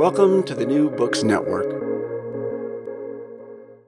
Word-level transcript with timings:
Welcome 0.00 0.44
to 0.44 0.54
the 0.54 0.64
New 0.64 0.88
Books 0.88 1.22
Network. 1.22 1.68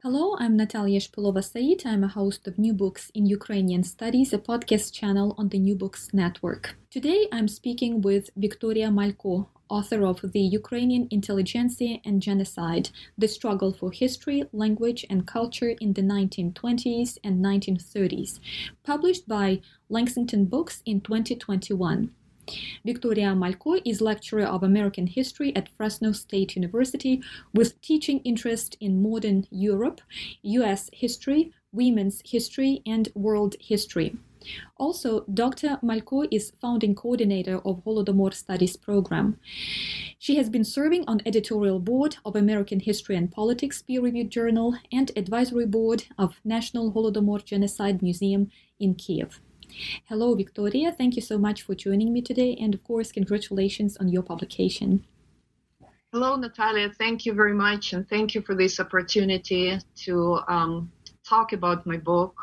Hello, 0.03 0.37
I'm 0.39 0.59
Natalia 0.59 1.01
Shpilova 1.01 1.43
Said. 1.43 1.91
I'm 1.91 2.05
a 2.05 2.09
host 2.09 2.47
of 2.47 2.59
New 2.59 2.75
Books 2.75 3.11
in 3.15 3.25
Ukrainian 3.25 3.83
Studies, 3.83 4.35
a 4.35 4.39
podcast 4.39 4.93
channel 4.93 5.35
on 5.39 5.49
the 5.49 5.59
New 5.59 5.75
Books 5.75 6.11
Network. 6.13 6.77
Today 6.91 7.29
I'm 7.33 7.49
speaking 7.49 8.03
with 8.03 8.29
Victoria 8.37 8.89
Malko, 8.89 9.47
author 9.71 10.05
of 10.05 10.21
The 10.35 10.47
Ukrainian 10.61 11.09
Intelligentsia 11.11 11.97
and 12.05 12.21
Genocide 12.21 12.91
The 13.17 13.29
Struggle 13.37 13.73
for 13.73 13.91
History, 13.91 14.45
Language, 14.53 15.07
and 15.09 15.27
Culture 15.27 15.71
in 15.81 15.95
the 15.95 16.03
1920s 16.03 17.17
and 17.25 17.43
1930s, 17.43 18.39
published 18.85 19.27
by 19.27 19.63
Lexington 19.89 20.45
Books 20.45 20.83
in 20.85 21.01
2021. 21.01 22.11
Victoria 22.85 23.35
Malko 23.35 23.81
is 23.85 24.01
lecturer 24.01 24.45
of 24.45 24.63
American 24.63 25.07
history 25.07 25.55
at 25.55 25.69
Fresno 25.77 26.13
State 26.13 26.57
University 26.57 27.23
with 27.55 27.81
teaching 27.81 28.21
interest 28.21 28.77
in 28.81 29.03
modern 29.03 29.47
Europe, 29.51 30.01
US 30.43 30.91
history, 30.93 31.53
women's 31.73 32.23
history, 32.25 32.83
and 32.85 33.09
world 33.15 33.57
history. 33.61 34.17
Also, 34.77 35.25
Dr. 35.33 35.79
Malko 35.83 36.27
is 36.31 36.53
founding 36.61 36.97
coordinator 36.97 37.59
of 37.65 37.85
Holodomor 37.85 38.35
Studies 38.35 38.77
program. 38.77 39.39
She 40.19 40.37
has 40.37 40.51
been 40.51 40.65
serving 40.65 41.05
on 41.07 41.21
editorial 41.25 41.79
board 41.79 42.17
of 42.25 42.35
American 42.35 42.81
History 42.81 43.17
and 43.17 43.31
Politics 43.31 43.83
peer-reviewed 43.83 44.31
journal 44.31 44.75
and 44.91 45.13
advisory 45.17 45.67
board 45.67 46.05
of 46.19 46.41
National 46.45 46.93
Holodomor 46.93 47.45
Genocide 47.45 48.03
Museum 48.03 48.51
in 48.81 48.95
Kiev. 48.95 49.41
Hello, 50.09 50.35
Victoria. 50.35 50.93
Thank 50.93 51.17
you 51.17 51.23
so 51.23 51.39
much 51.39 51.63
for 51.63 51.75
joining 51.75 52.13
me 52.13 52.23
today. 52.23 52.57
And 52.61 52.75
of 52.75 52.85
course, 52.85 53.13
congratulations 53.13 53.97
on 53.97 54.09
your 54.09 54.23
publication. 54.23 55.05
Hello, 56.13 56.37
Natalia. 56.37 56.91
Thank 56.99 57.25
you 57.25 57.33
very 57.33 57.55
much. 57.55 57.95
And 57.95 58.07
thank 58.09 58.35
you 58.35 58.43
for 58.43 58.55
this 58.55 58.79
opportunity 58.79 59.79
to 60.05 60.41
um, 60.47 60.93
talk 61.27 61.53
about 61.55 61.87
my 61.87 61.97
book, 61.97 62.35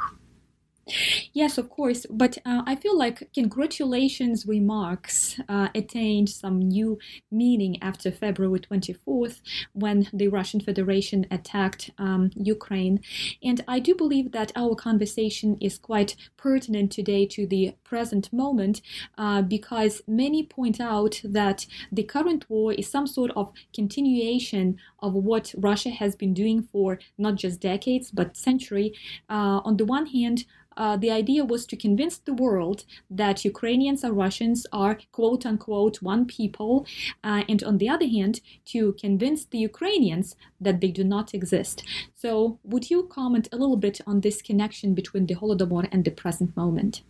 Yes, 1.34 1.58
of 1.58 1.70
course. 1.70 2.06
But 2.10 2.38
uh, 2.46 2.64
I 2.66 2.76
feel 2.76 2.98
like 2.98 3.30
congratulations 3.34 4.46
remarks 4.46 5.40
uh, 5.48 5.70
attained 5.76 6.30
some 6.30 6.60
new 6.60 6.98
meaning 7.32 7.82
after 7.82 8.12
February 8.12 8.60
24th 8.60 9.42
when 9.74 10.08
the 10.14 10.28
Russian 10.28 10.60
Federation 10.60 11.26
attacked 11.32 11.92
um, 11.98 12.32
Ukraine. 12.36 13.02
And 13.44 13.64
I 13.68 13.80
do 13.80 13.96
believe 13.96 14.32
that 14.32 14.52
our 14.56 14.76
conversation 14.76 15.58
is 15.62 15.78
quite 15.78 16.16
pertinent 16.38 16.92
today 16.92 17.26
to 17.28 17.46
the 17.46 17.76
present 17.84 18.32
moment 18.34 18.82
uh, 19.18 19.42
because 19.42 20.02
many 20.08 20.44
point 20.44 20.80
out 20.80 21.22
that 21.24 21.66
the 21.92 22.04
current 22.04 22.50
war 22.50 22.74
is 22.74 22.90
some 22.90 23.08
sort 23.08 23.32
of 23.36 23.52
continuation 23.74 24.78
of 25.00 25.14
what 25.14 25.54
Russia 25.58 25.90
has 25.90 26.16
been 26.16 26.34
doing 26.34 26.62
for 26.62 27.00
not 27.18 27.36
just 27.36 27.60
decades 27.60 28.12
but 28.12 28.38
century. 28.38 28.94
Uh, 29.30 29.62
on 29.64 29.78
the 29.78 29.86
one 29.86 30.08
hand, 30.08 30.46
uh, 30.80 30.96
the 30.96 31.12
idea 31.12 31.44
was 31.44 31.66
to 31.68 31.76
convince 31.76 32.18
the 32.18 32.34
world 32.34 32.86
that 33.10 33.44
Ukrainians 33.44 34.04
and 34.04 34.16
Russians 34.16 34.66
are 34.72 34.98
quote 35.12 35.46
unquote 35.46 36.02
one 36.02 36.26
people, 36.26 36.88
uh, 37.24 37.44
and 37.50 37.62
on 37.64 37.78
the 37.78 37.90
other 37.90 38.08
hand, 38.08 38.40
to 38.66 38.94
convince 38.94 39.46
the 39.46 39.58
Ukrainians 39.58 40.38
that 40.62 40.80
they 40.80 40.92
do 41.00 41.04
not 41.04 41.34
exist. 41.34 41.84
So, 42.16 42.60
would 42.64 42.90
you 42.90 43.04
comment 43.04 43.50
a 43.52 43.58
little 43.58 43.76
bit 43.78 44.00
on 44.08 44.22
this 44.22 44.42
connection 44.42 44.94
between 44.94 45.26
the 45.26 45.36
Holodomor 45.36 45.88
and 45.92 46.06
the 46.06 46.12
present 46.12 46.56
moment? 46.56 47.04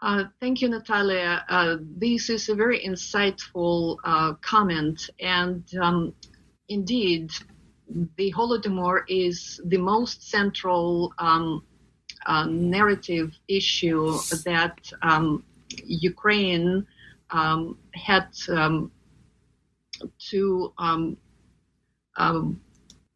Uh, 0.00 0.24
thank 0.38 0.60
you, 0.60 0.68
Natalia. 0.68 1.44
Uh, 1.48 1.76
this 1.80 2.30
is 2.30 2.48
a 2.48 2.54
very 2.54 2.80
insightful 2.80 3.96
uh, 4.04 4.34
comment, 4.34 5.10
and 5.18 5.64
um, 5.80 6.14
indeed, 6.68 7.30
the 8.16 8.32
Holodomor 8.32 9.02
is 9.08 9.60
the 9.64 9.78
most 9.78 10.28
central 10.30 11.12
um, 11.18 11.62
uh, 12.28 12.44
narrative 12.44 13.32
issue 13.48 14.12
that 14.44 14.78
um, 15.02 15.42
Ukraine 15.84 16.86
um, 17.30 17.78
had 17.94 18.28
um, 18.50 18.92
to 20.30 20.72
um, 20.78 21.16
um, 22.16 22.60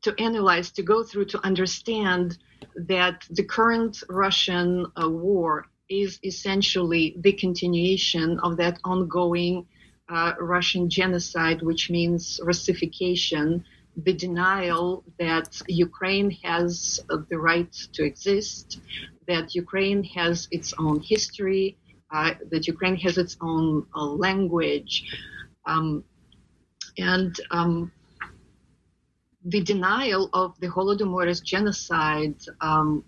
to 0.03 0.15
analyze, 0.19 0.71
to 0.73 0.83
go 0.83 1.05
through, 1.05 1.27
to 1.27 1.45
understand 1.45 2.39
that 2.75 3.25
the 3.31 3.45
current 3.45 4.03
Russian 4.09 4.87
uh, 5.01 5.09
war 5.09 5.67
is 5.89 6.19
essentially 6.25 7.15
the 7.19 7.33
continuation 7.33 8.41
of 8.41 8.57
that 8.57 8.79
ongoing 8.85 9.67
uh, 10.09 10.33
Russian 10.41 10.89
genocide, 10.89 11.63
which 11.63 11.91
means 11.91 12.41
Russification 12.43 13.65
the 13.97 14.13
denial 14.13 15.05
that 15.19 15.61
Ukraine 15.69 16.31
has 16.43 17.01
the 17.29 17.39
right 17.39 17.73
to 17.93 18.05
exist, 18.05 18.81
that 19.29 19.55
Ukraine 19.55 20.03
has 20.05 20.49
its 20.51 20.73
own 20.79 21.01
history, 21.01 21.77
uh, 22.11 22.35
that 22.51 22.67
Ukraine 22.67 22.97
has 22.97 23.19
its 23.19 23.37
own 23.41 23.87
uh, 23.95 24.05
language, 24.05 25.05
um, 25.67 26.05
and 26.99 27.39
um, 27.51 27.93
the 29.45 29.61
denial 29.63 30.31
of 30.33 30.59
the 30.61 30.69
Holodomor 30.69 31.27
as 31.29 31.41
genocide 31.41 32.37
um, 32.61 33.05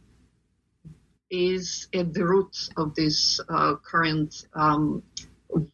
is 1.31 1.89
at 1.95 2.13
the 2.13 2.25
root 2.25 2.57
of 2.77 2.95
this 2.95 3.41
uh, 3.49 3.75
current 3.77 4.47
um, 4.55 5.03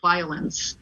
violence. 0.03 0.77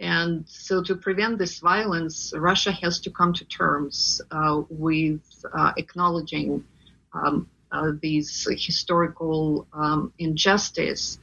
And 0.00 0.44
so, 0.48 0.82
to 0.82 0.96
prevent 0.96 1.38
this 1.38 1.60
violence, 1.60 2.32
Russia 2.36 2.72
has 2.72 2.98
to 3.00 3.10
come 3.10 3.32
to 3.34 3.44
terms 3.44 4.20
uh, 4.30 4.62
with 4.68 5.22
uh, 5.56 5.72
acknowledging 5.76 6.64
um, 7.12 7.48
uh, 7.70 7.92
these 8.02 8.46
historical 8.50 9.66
um, 9.72 10.12
injustice. 10.18 11.18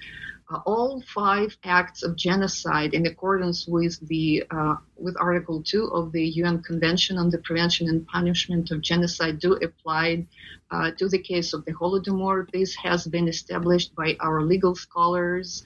Uh, 0.50 0.60
all 0.66 1.02
five 1.14 1.56
acts 1.64 2.04
of 2.04 2.16
genocide, 2.18 2.94
in 2.94 3.06
accordance 3.06 3.68
with 3.68 3.98
the 4.08 4.44
uh, 4.52 4.76
with 4.98 5.16
Article 5.20 5.62
Two 5.64 5.86
of 5.94 6.12
the 6.12 6.26
UN 6.42 6.62
Convention 6.64 7.18
on 7.18 7.30
the 7.30 7.38
Prevention 7.40 7.88
and 7.88 8.06
Punishment 8.08 8.72
of 8.72 8.82
Genocide, 8.82 9.40
do 9.40 9.54
apply 9.54 10.26
uh, 10.72 10.92
to 10.92 11.08
the 11.08 11.20
case 11.20 11.54
of 11.54 11.64
the 11.66 11.74
Holodomor. 11.74 12.50
This 12.52 12.76
has 12.76 13.08
been 13.08 13.28
established 13.28 13.96
by 13.96 14.16
our 14.20 14.42
legal 14.42 14.76
scholars, 14.76 15.64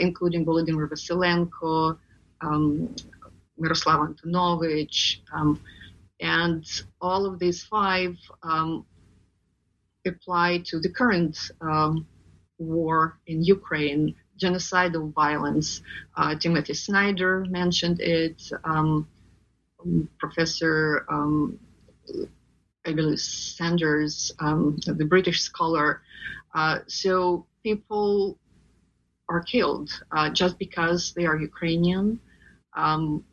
including 0.00 0.44
Volodymyr 0.44 0.88
Vasilenko. 0.88 1.98
Um, 2.44 2.94
Miroslava 3.60 4.12
Antonovich, 4.12 5.18
um, 5.32 5.60
and 6.20 6.64
all 7.00 7.24
of 7.26 7.38
these 7.38 7.62
five 7.64 8.16
um, 8.42 8.84
apply 10.06 10.58
to 10.66 10.80
the 10.80 10.88
current 10.88 11.36
um, 11.60 12.06
war 12.58 13.18
in 13.26 13.42
Ukraine, 13.42 14.14
genocidal 14.38 15.12
violence. 15.12 15.82
Uh, 16.16 16.34
Timothy 16.34 16.74
Snyder 16.74 17.46
mentioned 17.48 18.00
it. 18.00 18.42
Um, 18.64 19.08
Professor 20.18 21.04
um, 21.10 21.58
I 22.86 22.92
believe 22.92 23.20
Sanders, 23.20 24.32
the 24.38 25.06
British 25.08 25.40
scholar. 25.42 26.02
Uh, 26.54 26.80
so 26.86 27.46
people 27.62 28.38
are 29.28 29.42
killed 29.42 29.90
uh, 30.12 30.28
just 30.30 30.58
because 30.58 31.12
they 31.14 31.24
are 31.24 31.36
Ukrainian. 31.36 32.20
Um, 32.74 33.24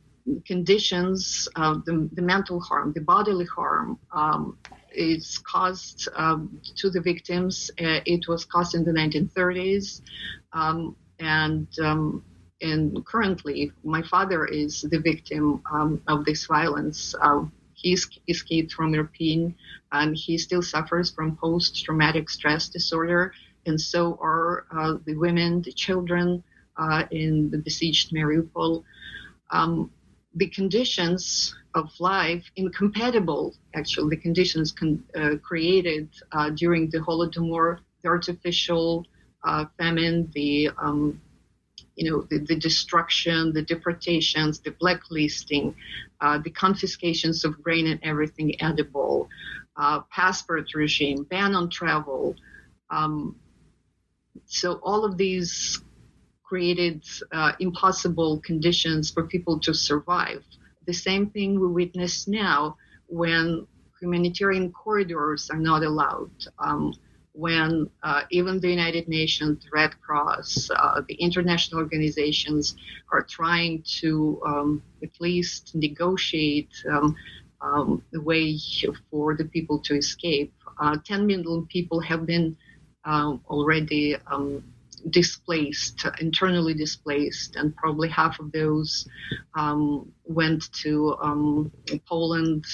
conditions, 0.46 1.48
uh, 1.56 1.80
the, 1.86 2.10
the, 2.14 2.22
mental 2.22 2.60
harm, 2.60 2.94
the 2.94 3.02
bodily 3.02 3.46
harm, 3.46 3.98
um, 4.14 4.58
is 4.94 5.40
caused 5.40 6.08
um, 6.16 6.62
to 6.76 6.90
the 6.90 7.02
victims. 7.02 7.72
Uh, 7.80 8.02
it 8.06 8.28
was 8.28 8.46
caused 8.46 8.76
in 8.76 8.84
the 8.84 8.92
1930s, 8.92 10.02
um, 10.54 10.96
and 11.20 11.68
um, 11.80 12.24
and 12.62 13.04
currently, 13.06 13.72
my 13.84 14.04
father 14.04 14.46
is 14.46 14.82
the 14.82 15.00
victim 15.00 15.62
um, 15.72 16.02
of 16.08 16.26
this 16.26 16.46
violence. 16.46 17.16
Uh, 17.20 17.46
he's 17.74 18.08
escaped 18.28 18.72
from 18.74 18.94
Irpin, 18.94 19.56
and 19.92 20.16
he 20.16 20.38
still 20.38 20.62
suffers 20.62 21.10
from 21.10 21.38
post-traumatic 21.38 22.30
stress 22.30 22.70
disorder, 22.70 23.34
and 23.66 23.82
so 23.82 24.18
are 24.22 24.66
uh, 24.72 24.98
the 25.06 25.16
women, 25.16 25.62
the 25.64 25.72
children 25.72 26.44
uh, 26.78 27.04
in 27.12 27.50
the 27.50 27.58
besieged 27.58 28.12
Mariupol. 28.12 28.84
Um, 29.52 29.92
the 30.36 30.48
conditions 30.48 31.56
of 31.76 31.90
life 32.00 32.44
incompatible, 32.56 33.54
actually, 33.76 34.16
the 34.16 34.22
conditions 34.22 34.72
con- 34.72 35.04
uh, 35.16 35.36
created 35.44 36.10
uh, 36.32 36.50
during 36.52 36.90
the 36.90 37.00
Holodomor, 37.00 37.80
the 38.02 38.10
artificial 38.10 39.06
uh, 39.44 39.66
famine, 39.78 40.30
the 40.34 40.70
um, 40.78 41.22
you 41.96 42.10
know, 42.10 42.22
the, 42.30 42.40
the, 42.40 42.56
destruction, 42.56 43.52
the 43.54 43.62
deportations, 43.62 44.60
the 44.60 44.72
blacklisting, 44.80 45.76
uh, 46.22 46.38
the 46.38 46.50
confiscations 46.50 47.44
of 47.44 47.62
grain 47.62 47.88
and 47.88 48.00
everything 48.02 48.60
edible, 48.62 49.30
uh, 49.76 50.00
passport 50.10 50.74
regime, 50.74 51.24
ban 51.24 51.54
on 51.54 51.70
travel. 51.70 52.36
Um, 52.90 53.36
so 54.46 54.80
all 54.84 55.04
of 55.06 55.18
these 55.18 55.82
created 56.52 57.02
uh, 57.32 57.54
impossible 57.62 58.42
conditions 58.42 59.10
for 59.10 59.24
people 59.24 59.58
to 59.58 59.74
survive. 59.74 60.44
The 60.86 60.92
same 61.08 61.30
thing 61.30 61.58
we 61.58 61.68
witness 61.68 62.28
now 62.28 62.76
when 63.08 63.66
humanitarian 64.02 64.70
corridors 64.74 65.50
are 65.50 65.64
not 65.72 65.82
allowed. 65.82 66.36
Um, 66.60 66.94
when 67.32 67.90
uh, 68.04 68.24
even 68.32 68.60
the 68.60 68.68
United 68.68 69.08
Nations, 69.08 69.66
Red 69.72 69.92
Cross, 70.02 70.70
uh, 70.76 71.02
the 71.08 71.16
international 71.28 71.80
organizations 71.80 72.76
are 73.14 73.24
trying 73.24 73.82
to 74.02 74.42
um, 74.46 74.84
at 75.02 75.14
least 75.22 75.74
negotiate 75.74 76.74
um, 76.92 77.16
um, 77.62 78.04
the 78.12 78.20
way 78.20 78.60
for 79.10 79.38
the 79.38 79.46
people 79.46 79.80
to 79.88 79.96
escape. 79.96 80.54
Uh, 80.82 80.98
10 81.06 81.26
million 81.26 81.66
people 81.68 82.02
have 82.02 82.26
been 82.26 82.58
uh, 83.06 83.38
already 83.48 84.18
um, 84.30 84.62
displaced, 85.10 86.06
internally 86.20 86.74
displaced, 86.74 87.56
and 87.56 87.76
probably 87.76 88.10
half 88.10 88.40
of 88.40 88.52
those 88.52 89.08
um, 89.56 90.12
went 90.26 90.72
to 90.74 91.16
um, 91.22 91.72
Poland, 92.08 92.66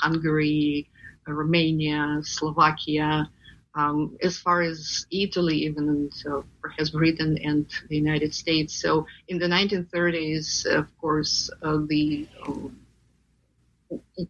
Hungary, 0.00 0.88
Romania, 1.26 2.20
Slovakia. 2.22 3.28
Um, 3.76 4.16
as 4.22 4.38
far 4.38 4.62
as 4.62 5.04
Italy, 5.10 5.56
even 5.64 5.88
and 5.88 6.12
uh, 6.30 6.42
perhaps 6.62 6.90
Britain 6.90 7.36
and 7.42 7.66
the 7.88 7.96
United 7.96 8.32
States. 8.32 8.80
So 8.80 9.04
in 9.26 9.38
the 9.38 9.48
1930s, 9.48 10.64
of 10.66 10.86
course, 10.96 11.50
uh, 11.60 11.78
the 11.88 12.28
um, 12.46 12.78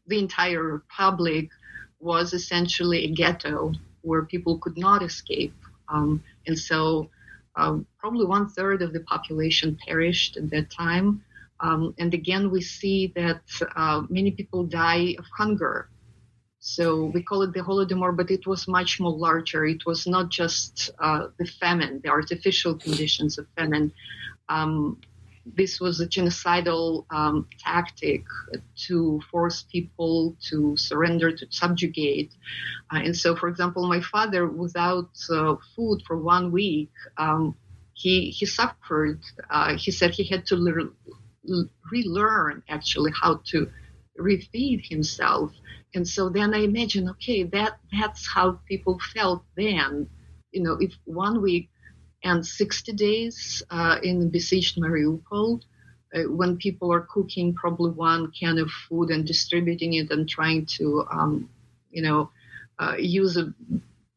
the 0.06 0.18
entire 0.18 0.62
republic 0.62 1.50
was 2.00 2.32
essentially 2.32 3.04
a 3.04 3.10
ghetto 3.10 3.72
where 4.02 4.24
people 4.24 4.58
could 4.58 4.76
not 4.76 5.02
escape, 5.02 5.54
um, 5.88 6.22
and 6.46 6.58
so 6.58 7.10
um, 7.56 7.86
probably 7.98 8.26
one 8.26 8.48
third 8.48 8.82
of 8.82 8.92
the 8.92 9.00
population 9.00 9.78
perished 9.86 10.36
at 10.36 10.50
that 10.50 10.70
time. 10.70 11.22
Um, 11.60 11.94
and 11.98 12.12
again, 12.12 12.50
we 12.50 12.60
see 12.60 13.12
that 13.14 13.42
uh, 13.76 14.02
many 14.08 14.32
people 14.32 14.64
die 14.64 15.14
of 15.18 15.24
hunger 15.36 15.88
so 16.66 17.04
we 17.12 17.22
call 17.22 17.42
it 17.42 17.52
the 17.52 17.60
Holodomor, 17.60 18.16
but 18.16 18.30
it 18.30 18.46
was 18.46 18.66
much 18.66 18.98
more 18.98 19.12
larger. 19.12 19.66
It 19.66 19.84
was 19.84 20.06
not 20.06 20.30
just 20.30 20.88
uh, 20.98 21.26
the 21.38 21.44
famine, 21.44 22.00
the 22.02 22.08
artificial 22.08 22.74
conditions 22.74 23.36
of 23.36 23.46
famine. 23.54 23.92
Um, 24.48 24.98
this 25.46 25.80
was 25.80 26.00
a 26.00 26.06
genocidal 26.06 27.04
um, 27.10 27.46
tactic 27.58 28.24
to 28.86 29.20
force 29.30 29.64
people 29.70 30.36
to 30.50 30.76
surrender, 30.76 31.30
to 31.32 31.46
subjugate. 31.50 32.32
Uh, 32.92 32.98
and 32.98 33.16
so, 33.16 33.36
for 33.36 33.48
example, 33.48 33.86
my 33.86 34.00
father, 34.00 34.46
without 34.48 35.10
uh, 35.30 35.54
food 35.76 36.02
for 36.06 36.18
one 36.18 36.50
week, 36.50 36.90
um, 37.18 37.54
he 37.94 38.30
he 38.30 38.46
suffered. 38.46 39.20
Uh, 39.50 39.76
he 39.76 39.90
said 39.90 40.10
he 40.12 40.24
had 40.24 40.46
to 40.46 40.56
le- 40.56 41.68
relearn 41.92 42.62
actually 42.68 43.12
how 43.20 43.40
to 43.44 43.70
refeed 44.18 44.86
himself 44.88 45.52
and 45.94 46.06
so 46.06 46.28
then 46.28 46.54
I 46.54 46.58
imagine, 46.58 47.08
okay, 47.10 47.44
that 47.44 47.78
that's 47.92 48.26
how 48.26 48.60
people 48.68 48.98
felt 49.14 49.44
then. 49.56 50.08
You 50.52 50.62
know, 50.62 50.76
if 50.80 50.92
one 51.04 51.40
week 51.40 51.70
and 52.24 52.44
60 52.44 52.92
days 52.94 53.62
uh, 53.70 53.98
in 54.02 54.30
besieged 54.30 54.78
Mariupol, 54.78 55.60
uh, 56.14 56.22
when 56.22 56.56
people 56.56 56.92
are 56.92 57.02
cooking 57.02 57.54
probably 57.54 57.90
one 57.90 58.32
can 58.32 58.58
of 58.58 58.70
food 58.88 59.10
and 59.10 59.26
distributing 59.26 59.94
it 59.94 60.10
and 60.10 60.28
trying 60.28 60.64
to, 60.66 61.04
um, 61.10 61.50
you 61.90 62.02
know, 62.02 62.30
uh, 62.78 62.94
use 62.98 63.36
a, 63.36 63.52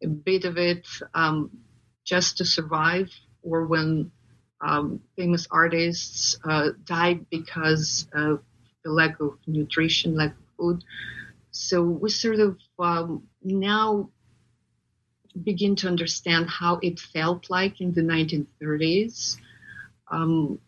a, 0.03 0.07
bit 0.07 0.45
of 0.45 0.57
it 0.57 0.87
um, 1.13 1.51
just 2.05 2.37
to 2.37 2.45
survive, 2.45 3.09
or 3.43 3.65
when 3.65 4.11
um, 4.61 4.99
famous 5.15 5.47
artists 5.51 6.37
uh, 6.43 6.69
died 6.85 7.25
because 7.29 8.07
of 8.13 8.41
the 8.83 8.91
lack 8.91 9.19
of 9.19 9.37
nutrition, 9.45 10.15
lack 10.15 10.31
of 10.31 10.43
food. 10.57 10.83
So 11.51 11.81
we 11.83 12.09
sort 12.09 12.39
of 12.39 12.57
um, 12.79 13.23
now 13.43 14.09
begin 15.43 15.75
to 15.77 15.87
understand 15.87 16.49
how 16.49 16.79
it 16.81 16.99
felt 16.99 17.49
like 17.49 17.81
in 17.81 17.93
the 17.93 18.01
1930s. 18.01 19.37
Um, 20.09 20.59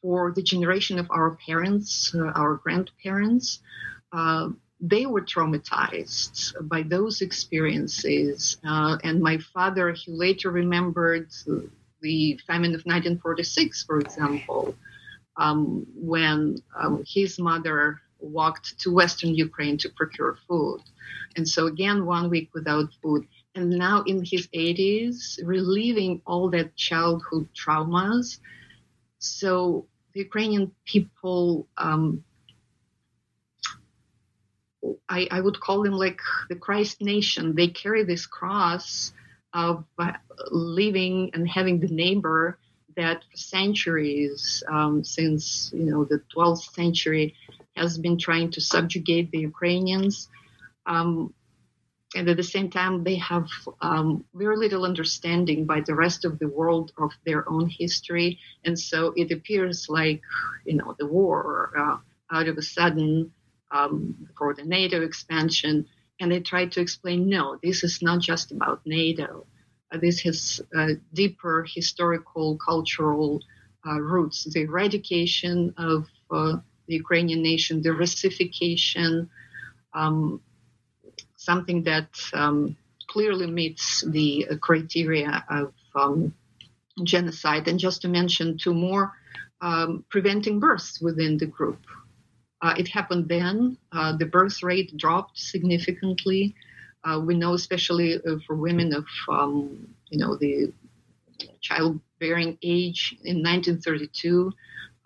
for 0.00 0.32
the 0.32 0.42
generation 0.42 0.98
of 0.98 1.06
our 1.10 1.36
parents, 1.46 2.14
uh, 2.14 2.26
our 2.34 2.56
grandparents, 2.56 3.60
uh, 4.12 4.48
they 4.80 5.06
were 5.06 5.22
traumatized 5.22 6.54
by 6.68 6.82
those 6.82 7.22
experiences. 7.22 8.56
Uh, 8.66 8.98
and 9.04 9.22
my 9.22 9.38
father, 9.54 9.92
he 9.92 10.10
later 10.10 10.50
remembered 10.50 11.28
the 12.00 12.38
famine 12.46 12.74
of 12.74 12.82
1946, 12.82 13.84
for 13.84 14.00
example, 14.00 14.74
um, 15.36 15.86
when 15.94 16.58
um, 16.76 17.04
his 17.06 17.38
mother 17.38 18.00
walked 18.18 18.78
to 18.80 18.92
Western 18.92 19.34
Ukraine 19.34 19.78
to 19.78 19.88
procure 19.90 20.36
food. 20.48 20.80
And 21.36 21.48
so, 21.48 21.66
again, 21.66 22.04
one 22.04 22.28
week 22.28 22.50
without 22.52 22.88
food. 23.00 23.26
And 23.54 23.70
now 23.70 24.02
in 24.06 24.24
his 24.24 24.48
80s, 24.48 25.38
reliving 25.44 26.22
all 26.26 26.50
that 26.50 26.74
childhood 26.74 27.48
traumas. 27.54 28.38
So, 29.18 29.86
the 30.14 30.20
Ukrainian 30.20 30.72
people, 30.84 31.66
um, 31.76 32.24
I, 35.08 35.28
I, 35.30 35.40
would 35.40 35.58
call 35.60 35.82
them 35.82 35.92
like 35.92 36.20
the 36.48 36.56
Christ 36.56 37.00
nation. 37.00 37.54
They 37.54 37.68
carry 37.68 38.04
this 38.04 38.26
cross 38.26 39.12
of 39.54 39.84
uh, 39.98 40.12
living 40.50 41.30
and 41.34 41.48
having 41.48 41.80
the 41.80 41.88
neighbor 41.88 42.58
that 42.96 43.24
for 43.30 43.36
centuries, 43.36 44.62
um, 44.68 45.04
since 45.04 45.70
you 45.74 45.84
know 45.84 46.04
the 46.04 46.22
12th 46.34 46.72
century, 46.74 47.34
has 47.76 47.98
been 47.98 48.18
trying 48.18 48.50
to 48.50 48.60
subjugate 48.60 49.30
the 49.30 49.38
Ukrainians. 49.38 50.28
Um, 50.86 51.32
and 52.14 52.28
at 52.28 52.36
the 52.36 52.42
same 52.42 52.68
time, 52.68 53.04
they 53.04 53.16
have 53.16 53.48
um, 53.80 54.24
very 54.34 54.56
little 54.56 54.84
understanding 54.84 55.64
by 55.64 55.80
the 55.80 55.94
rest 55.94 56.24
of 56.24 56.38
the 56.38 56.48
world 56.48 56.92
of 56.98 57.10
their 57.24 57.48
own 57.48 57.68
history. 57.68 58.38
And 58.64 58.78
so 58.78 59.14
it 59.16 59.30
appears 59.30 59.86
like, 59.88 60.20
you 60.66 60.74
know, 60.74 60.94
the 60.98 61.06
war 61.06 61.72
uh, 61.76 62.36
out 62.36 62.48
of 62.48 62.58
a 62.58 62.62
sudden 62.62 63.32
um, 63.70 64.28
for 64.36 64.52
the 64.52 64.64
NATO 64.64 65.02
expansion. 65.02 65.86
And 66.20 66.30
they 66.30 66.40
try 66.40 66.66
to 66.66 66.80
explain 66.80 67.28
no, 67.28 67.58
this 67.62 67.82
is 67.82 68.02
not 68.02 68.20
just 68.20 68.52
about 68.52 68.82
NATO. 68.84 69.46
Uh, 69.90 69.98
this 69.98 70.20
has 70.20 70.60
uh, 70.76 70.88
deeper 71.14 71.66
historical, 71.66 72.58
cultural 72.58 73.40
uh, 73.86 74.00
roots 74.00 74.44
the 74.44 74.62
eradication 74.62 75.74
of 75.78 76.06
uh, 76.30 76.56
the 76.86 76.94
Ukrainian 76.94 77.42
nation, 77.42 77.82
the 77.82 77.92
Russification, 77.92 79.30
um, 79.94 80.40
something 81.44 81.82
that 81.84 82.08
um, 82.32 82.76
clearly 83.08 83.46
meets 83.46 84.04
the 84.06 84.46
criteria 84.60 85.44
of 85.50 85.72
um, 85.94 86.34
genocide. 87.04 87.68
And 87.68 87.78
just 87.78 88.02
to 88.02 88.08
mention 88.08 88.58
two 88.58 88.74
more, 88.74 89.12
um, 89.60 90.04
preventing 90.08 90.60
births 90.60 91.00
within 91.00 91.38
the 91.38 91.46
group. 91.46 91.78
Uh, 92.60 92.74
it 92.76 92.88
happened 92.88 93.28
then. 93.28 93.76
Uh, 93.92 94.16
the 94.16 94.26
birth 94.26 94.62
rate 94.62 94.96
dropped 94.96 95.38
significantly. 95.38 96.54
Uh, 97.04 97.20
we 97.24 97.34
know, 97.34 97.54
especially 97.54 98.14
uh, 98.16 98.36
for 98.46 98.54
women 98.54 98.94
of, 98.94 99.06
um, 99.28 99.88
you 100.08 100.18
know, 100.18 100.36
the 100.36 100.72
childbearing 101.60 102.58
age 102.62 103.16
in 103.24 103.42
1932, 103.42 104.44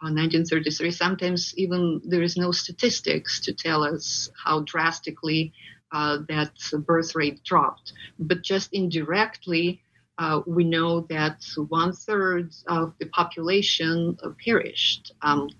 1933. 0.00 0.88
Uh, 0.88 0.90
Sometimes 0.90 1.54
even 1.56 2.02
there 2.04 2.22
is 2.22 2.36
no 2.36 2.52
statistics 2.52 3.40
to 3.40 3.54
tell 3.54 3.82
us 3.82 4.30
how 4.44 4.60
drastically 4.60 5.52
uh, 5.92 6.18
that 6.28 6.52
birth 6.86 7.14
rate 7.14 7.42
dropped. 7.44 7.92
But 8.18 8.42
just 8.42 8.72
indirectly, 8.72 9.82
uh, 10.18 10.40
we 10.46 10.64
know 10.64 11.02
that 11.10 11.44
one 11.68 11.92
third 11.92 12.52
of 12.66 12.94
the 12.98 13.06
population 13.06 14.18
perished. 14.44 15.12
Um, 15.22 15.50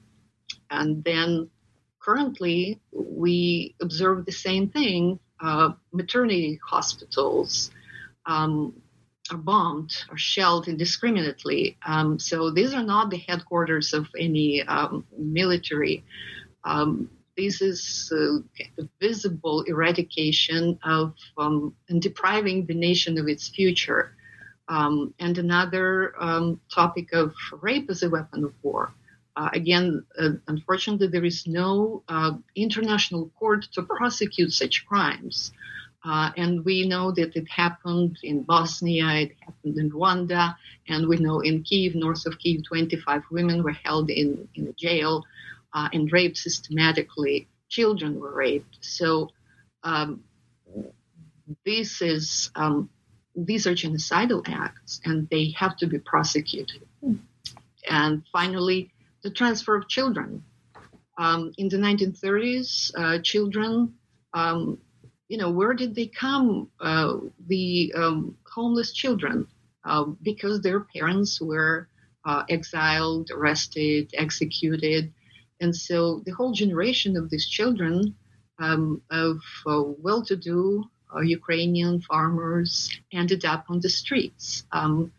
and 0.71 1.04
then 1.04 1.50
currently, 2.00 2.80
we 2.92 3.75
observe 3.80 4.25
the 4.25 4.33
same 4.33 4.68
thing. 4.68 5.18
Uh, 5.40 5.73
maternity 5.92 6.59
hospitals 6.66 7.71
um, 8.25 8.73
are 9.30 9.37
bombed 9.37 10.04
or 10.11 10.16
shelled 10.16 10.68
indiscriminately. 10.68 11.76
Um, 11.87 12.18
so 12.18 12.50
these 12.50 12.73
are 12.73 12.83
not 12.83 13.11
the 13.11 13.18
headquarters 13.18 13.92
of 13.92 14.06
any 14.18 14.62
um, 14.62 15.04
military. 15.18 16.04
Um, 16.64 17.11
this 17.36 17.60
is 17.60 18.12
uh, 18.16 18.38
visible 19.00 19.62
eradication 19.62 20.78
of 20.84 21.14
um, 21.38 21.74
and 21.88 22.00
depriving 22.00 22.66
the 22.66 22.74
nation 22.74 23.18
of 23.18 23.28
its 23.28 23.48
future. 23.48 24.12
Um, 24.68 25.14
and 25.20 25.38
another 25.38 26.14
um, 26.20 26.60
topic 26.74 27.12
of 27.12 27.34
rape 27.60 27.88
as 27.88 28.02
a 28.02 28.10
weapon 28.10 28.44
of 28.44 28.52
war. 28.62 28.92
Uh, 29.36 29.50
again, 29.52 30.04
uh, 30.18 30.30
unfortunately, 30.48 31.06
there 31.06 31.24
is 31.24 31.46
no 31.46 32.02
uh, 32.08 32.32
international 32.56 33.30
court 33.38 33.66
to 33.74 33.82
prosecute 33.82 34.52
such 34.52 34.86
crimes. 34.86 35.52
Uh, 36.04 36.30
and 36.36 36.64
we 36.64 36.86
know 36.86 37.10
that 37.12 37.36
it 37.36 37.48
happened 37.48 38.16
in 38.22 38.42
Bosnia, 38.42 39.06
it 39.06 39.32
happened 39.40 39.76
in 39.76 39.90
Rwanda, 39.90 40.54
and 40.88 41.06
we 41.06 41.16
know 41.16 41.40
in 41.40 41.62
Kiev, 41.62 41.94
north 41.94 42.24
of 42.26 42.38
Kiev, 42.38 42.64
25 42.64 43.22
women 43.30 43.62
were 43.62 43.72
held 43.84 44.08
in, 44.08 44.48
in 44.54 44.68
a 44.68 44.72
jail 44.72 45.24
uh, 45.76 45.88
and 45.92 46.11
raped 46.11 46.38
systematically. 46.38 47.47
Children 47.68 48.18
were 48.18 48.35
raped. 48.35 48.78
So 48.80 49.28
um, 49.85 50.25
this 51.64 52.00
is 52.00 52.50
um, 52.56 52.88
these 53.37 53.66
are 53.66 53.75
genocidal 53.75 54.42
acts 54.49 55.00
and 55.04 55.28
they 55.28 55.54
have 55.59 55.76
to 55.76 55.87
be 55.87 55.99
prosecuted. 55.99 56.83
And 57.88 58.23
finally, 58.33 58.90
the 59.23 59.30
transfer 59.30 59.76
of 59.76 59.87
children. 59.88 60.42
Um, 61.18 61.52
in 61.59 61.68
the 61.68 61.76
1930s, 61.76 62.92
uh, 62.97 63.18
children, 63.23 63.95
um, 64.35 64.78
you 65.28 65.38
know, 65.38 65.50
where 65.50 65.75
did 65.75 65.95
they 65.95 66.06
come? 66.06 66.71
Uh, 66.80 67.18
the 67.47 67.92
um, 67.97 68.37
homeless 68.54 68.92
children, 68.92 69.47
uh, 69.85 70.04
because 70.23 70.61
their 70.61 70.80
parents 70.80 71.40
were 71.40 71.88
uh, 72.25 72.45
exiled, 72.49 73.30
arrested, 73.30 74.11
executed. 74.14 75.12
And 75.60 75.75
so 75.75 76.22
the 76.26 76.32
whole 76.32 76.52
generation 76.52 77.16
of 77.16 77.30
these 77.30 77.48
children 77.48 78.14
um, 78.58 79.02
of 79.10 79.38
uh, 79.66 79.82
well 80.02 80.22
to 80.25 80.36
do 80.36 80.84
uh, 81.14 81.20
Ukrainian 81.20 82.00
farmers 82.00 82.90
ended 83.12 83.44
up 83.44 83.64
on 83.68 83.80
the 83.80 83.88
streets. 83.88 84.64
Um, 84.72 85.12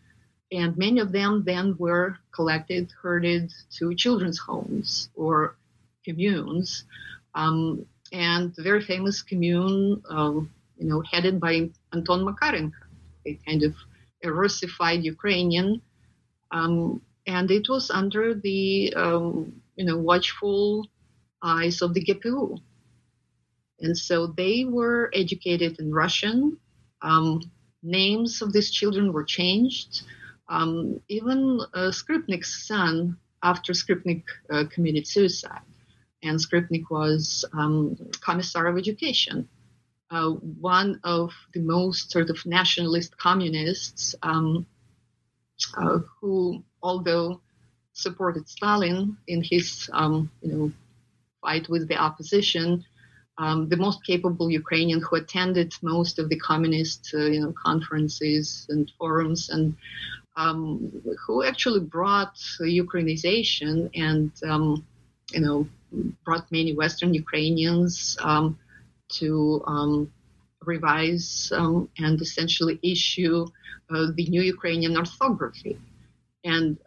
and 0.52 0.78
many 0.78 1.00
of 1.00 1.12
them 1.12 1.44
then 1.46 1.76
were 1.78 2.18
collected, 2.34 2.92
herded 3.02 3.52
to 3.78 3.94
children's 3.96 4.40
homes 4.40 5.10
or 5.16 5.56
communes. 6.06 6.86
Um, 7.36 7.86
and 8.14 8.54
the 8.56 8.64
very 8.64 8.82
famous 8.82 9.22
commune, 9.22 10.02
um, 10.10 10.50
you 10.78 10.88
know, 10.88 11.02
headed 11.02 11.40
by 11.40 11.70
Anton 11.94 12.24
Makarenko, 12.24 12.72
a 13.26 13.34
kind 13.46 13.64
of 13.64 13.76
Russified 14.24 15.04
Ukrainian. 15.04 15.82
Um, 16.52 17.02
and 17.26 17.52
it 17.52 17.68
was 17.68 17.92
under 17.92 18.34
the, 18.34 18.94
um, 18.96 19.62
you 19.78 19.86
know, 19.86 19.98
watchful 19.98 20.90
eyes 21.42 21.82
of 21.82 21.94
the 21.94 22.04
GPU, 22.04 22.60
and 23.80 23.98
so 23.98 24.28
they 24.28 24.66
were 24.66 25.10
educated 25.14 25.80
in 25.80 25.94
Russian. 25.94 26.58
Um, 27.02 27.50
names 27.84 28.42
of 28.42 28.52
these 28.52 28.72
children 28.72 29.14
were 29.14 29.24
changed. 29.24 30.02
Um, 30.50 31.00
even 31.10 31.62
uh, 31.74 31.92
Skripnik's 31.92 32.68
son, 32.68 33.18
after 33.44 33.74
Skripnik 33.74 34.24
uh, 34.52 34.64
committed 34.72 35.06
suicide, 35.08 35.62
and 36.24 36.40
Skripnik 36.40 36.90
was 36.90 37.46
um, 37.54 37.96
commissar 38.22 38.68
of 38.68 38.78
education, 38.78 39.48
uh, 40.10 40.30
one 40.30 41.00
of 41.04 41.32
the 41.54 41.60
most 41.60 42.12
sort 42.12 42.30
of 42.30 42.46
nationalist 42.46 43.18
communists 43.18 44.16
um, 44.24 44.66
uh, 45.78 46.00
who, 46.20 46.64
although 46.82 47.42
supported 47.98 48.48
Stalin 48.48 49.18
in 49.28 49.44
his, 49.44 49.90
um, 49.92 50.30
you 50.42 50.54
know, 50.54 50.72
fight 51.42 51.68
with 51.68 51.88
the 51.88 51.98
opposition, 51.98 52.86
um, 53.40 53.70
the 53.70 53.78
most 53.78 54.06
capable 54.06 54.50
Ukrainian 54.52 55.02
who 55.02 55.16
attended 55.16 55.74
most 55.82 56.20
of 56.20 56.30
the 56.30 56.40
communist 56.40 57.12
uh, 57.14 57.26
you 57.34 57.42
know, 57.42 57.54
conferences 57.66 58.68
and 58.70 58.92
forums 58.98 59.50
and 59.50 59.76
um, 60.36 60.92
who 61.26 61.44
actually 61.44 61.80
brought 61.80 62.36
Ukrainization 62.62 63.90
and 63.96 64.32
um, 64.52 64.86
you 65.32 65.42
know 65.42 65.68
brought 66.26 66.52
many 66.52 66.74
Western 66.74 67.14
Ukrainians 67.14 68.18
um, 68.22 68.58
to 69.20 69.64
um, 69.66 70.12
revise 70.64 71.52
and 71.52 72.22
essentially 72.22 72.78
issue 72.84 73.48
uh, 73.90 74.08
the 74.18 74.26
new 74.28 74.44
Ukrainian 74.56 74.98
orthography. 74.98 75.76
And 76.48 76.78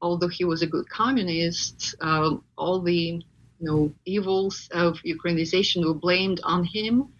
although 0.00 0.28
he 0.38 0.44
was 0.44 0.62
a 0.62 0.66
good 0.66 0.88
communist, 0.88 1.94
uh, 2.00 2.36
all 2.56 2.80
the 2.80 3.22
you 3.62 3.66
know, 3.68 3.92
evils 4.06 4.68
of 4.72 4.96
Ukrainization 5.04 5.84
were 5.84 5.94
blamed 5.94 6.40
on 6.42 6.64
him. 6.64 7.12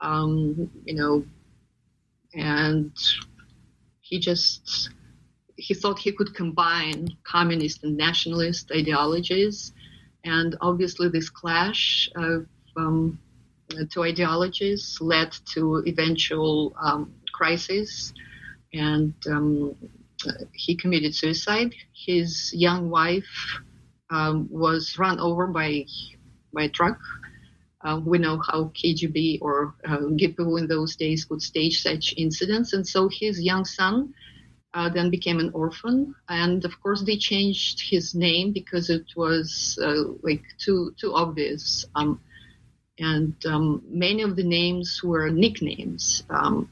Um, 0.00 0.70
you 0.84 0.94
know, 0.94 1.24
and 2.34 2.92
he 4.00 4.18
just 4.18 4.90
he 5.56 5.74
thought 5.74 5.98
he 5.98 6.12
could 6.12 6.34
combine 6.34 7.08
communist 7.24 7.84
and 7.84 7.96
nationalist 7.96 8.70
ideologies, 8.72 9.72
and 10.24 10.56
obviously 10.60 11.08
this 11.08 11.30
clash 11.30 12.10
of 12.16 12.46
um, 12.76 13.18
two 13.92 14.02
ideologies 14.02 14.98
led 15.00 15.32
to 15.52 15.84
eventual 15.86 16.74
um, 16.80 17.12
crisis, 17.32 18.12
and 18.72 19.14
um, 19.26 19.74
he 20.52 20.76
committed 20.76 21.14
suicide. 21.14 21.74
His 21.92 22.52
young 22.54 22.90
wife 22.90 23.60
um, 24.10 24.48
was 24.50 24.98
run 24.98 25.20
over 25.20 25.46
by 25.46 25.84
by 26.52 26.64
a 26.64 26.68
truck. 26.68 26.98
Uh, 27.84 28.00
we 28.04 28.18
know 28.18 28.40
how 28.50 28.72
KGB 28.74 29.38
or 29.40 29.74
uh, 29.86 29.98
GPU 29.98 30.58
in 30.58 30.66
those 30.66 30.96
days 30.96 31.30
would 31.30 31.42
stage 31.42 31.82
such 31.82 32.14
incidents, 32.16 32.72
and 32.72 32.86
so 32.86 33.08
his 33.08 33.40
young 33.40 33.64
son 33.64 34.12
uh, 34.74 34.88
then 34.88 35.10
became 35.10 35.38
an 35.38 35.50
orphan. 35.54 36.14
And 36.28 36.64
of 36.64 36.80
course, 36.82 37.02
they 37.02 37.16
changed 37.16 37.80
his 37.80 38.14
name 38.14 38.52
because 38.52 38.90
it 38.90 39.06
was 39.16 39.78
uh, 39.82 40.12
like 40.22 40.42
too 40.58 40.94
too 41.00 41.14
obvious. 41.14 41.86
Um, 41.94 42.20
and 42.98 43.34
um, 43.46 43.82
many 43.88 44.22
of 44.22 44.34
the 44.34 44.42
names 44.42 45.00
were 45.04 45.30
nicknames. 45.30 46.24
Um, 46.30 46.68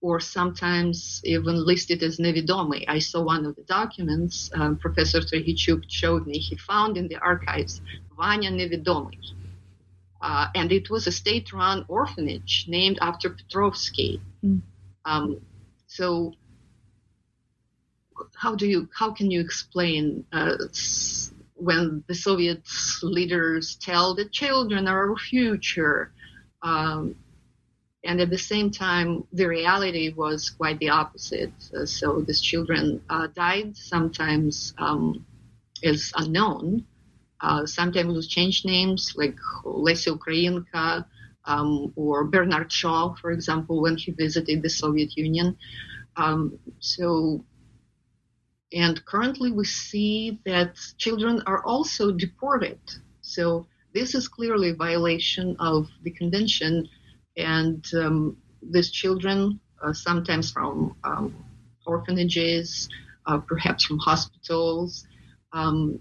or 0.00 0.20
sometimes 0.20 1.20
even 1.24 1.64
listed 1.64 2.02
as 2.02 2.18
nevidomy. 2.18 2.84
I 2.88 2.98
saw 2.98 3.22
one 3.22 3.46
of 3.46 3.56
the 3.56 3.62
documents 3.62 4.50
um, 4.54 4.76
Professor 4.76 5.20
Trehichuk 5.20 5.84
showed 5.88 6.26
me. 6.26 6.38
He 6.38 6.56
found 6.56 6.96
in 6.96 7.08
the 7.08 7.16
archives 7.16 7.80
Vanya 8.16 8.50
Nevidomy. 8.50 9.18
Uh, 10.20 10.48
and 10.54 10.72
it 10.72 10.90
was 10.90 11.06
a 11.06 11.12
state-run 11.12 11.84
orphanage 11.88 12.66
named 12.68 12.98
after 13.00 13.30
Petrovsky. 13.30 14.20
Mm. 14.44 14.62
Um, 15.04 15.40
so, 15.86 16.32
how 18.34 18.54
do 18.54 18.66
you 18.66 18.88
how 18.98 19.12
can 19.12 19.30
you 19.30 19.40
explain 19.40 20.24
uh, 20.32 20.56
when 21.54 22.02
the 22.08 22.14
Soviet 22.14 22.62
leaders 23.02 23.76
tell 23.76 24.14
the 24.14 24.24
children 24.24 24.88
are 24.88 25.10
our 25.10 25.16
future? 25.16 26.12
Um, 26.62 27.14
and 28.06 28.20
at 28.20 28.30
the 28.30 28.38
same 28.38 28.70
time, 28.70 29.24
the 29.32 29.46
reality 29.46 30.12
was 30.12 30.50
quite 30.50 30.78
the 30.78 30.90
opposite. 30.90 31.52
Uh, 31.76 31.84
so 31.84 32.22
these 32.22 32.40
children 32.40 33.02
uh, 33.10 33.26
died, 33.34 33.76
sometimes 33.76 34.74
um, 34.78 35.26
as 35.84 36.12
unknown. 36.16 36.86
Uh, 37.40 37.66
sometimes 37.66 38.14
we 38.14 38.22
change 38.22 38.64
names 38.64 39.12
like 39.16 39.36
Lesya 39.64 40.18
Ukrainka 40.18 41.04
um, 41.44 41.92
or 41.96 42.24
Bernard 42.24 42.72
Shaw, 42.72 43.14
for 43.14 43.30
example, 43.30 43.82
when 43.82 43.96
he 43.96 44.12
visited 44.12 44.62
the 44.62 44.70
Soviet 44.70 45.16
Union. 45.16 45.56
Um, 46.16 46.58
so, 46.78 47.44
and 48.72 49.04
currently 49.04 49.52
we 49.52 49.64
see 49.64 50.40
that 50.46 50.76
children 50.96 51.42
are 51.46 51.62
also 51.64 52.10
deported. 52.10 52.80
So 53.20 53.66
this 53.92 54.14
is 54.14 54.28
clearly 54.28 54.70
a 54.70 54.74
violation 54.74 55.56
of 55.58 55.88
the 56.02 56.10
convention, 56.10 56.88
and 57.36 57.84
um, 57.94 58.36
these 58.62 58.90
children, 58.90 59.60
uh, 59.82 59.92
sometimes 59.92 60.50
from 60.50 60.96
um, 61.04 61.34
orphanages, 61.86 62.88
uh, 63.26 63.38
perhaps 63.38 63.84
from 63.84 63.98
hospitals. 63.98 65.06
Um, 65.52 66.00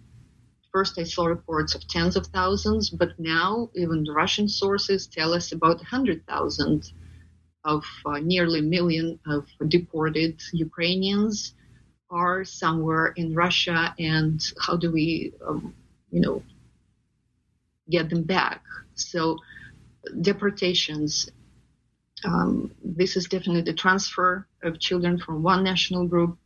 first, 0.71 0.97
I 0.99 1.03
saw 1.03 1.25
reports 1.25 1.75
of 1.75 1.87
tens 1.87 2.15
of 2.15 2.27
thousands, 2.27 2.89
but 2.89 3.19
now 3.19 3.69
even 3.75 4.03
the 4.03 4.13
Russian 4.13 4.47
sources 4.47 5.07
tell 5.07 5.33
us 5.33 5.51
about 5.51 5.77
100,000 5.77 6.91
of 7.65 7.83
uh, 8.05 8.19
nearly 8.19 8.59
a 8.59 8.63
million 8.63 9.19
of 9.27 9.47
deported 9.67 10.41
Ukrainians 10.53 11.53
are 12.11 12.45
somewhere 12.45 13.07
in 13.15 13.33
Russia, 13.33 13.93
and 13.97 14.39
how 14.61 14.77
do 14.77 14.91
we, 14.91 15.33
um, 15.45 15.73
you 16.11 16.21
know, 16.21 16.43
get 17.89 18.09
them 18.09 18.23
back? 18.23 18.61
So, 18.93 19.37
deportations. 20.21 21.29
Um, 22.23 22.73
this 22.83 23.15
is 23.15 23.25
definitely 23.25 23.61
the 23.61 23.73
transfer 23.73 24.47
of 24.63 24.79
children 24.79 25.17
from 25.19 25.43
one 25.43 25.63
national 25.63 26.07
group 26.07 26.37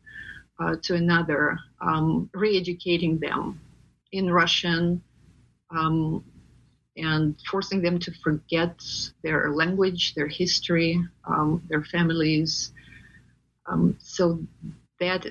uh, 0.60 0.76
to 0.84 0.96
another, 0.96 1.58
um, 1.82 2.30
re-educating 2.34 3.20
them 3.20 3.62
in 4.12 4.32
Russian, 4.32 5.02
um, 5.72 6.24
and 6.98 7.36
forcing 7.50 7.82
them 7.82 8.00
to 8.00 8.12
forget 8.24 8.82
their 9.24 9.52
language, 9.52 10.16
their 10.16 10.28
history, 10.28 11.02
um, 11.26 11.64
their 11.70 11.84
families. 11.84 12.74
Um, 13.68 13.98
so 14.00 14.40
that 15.00 15.28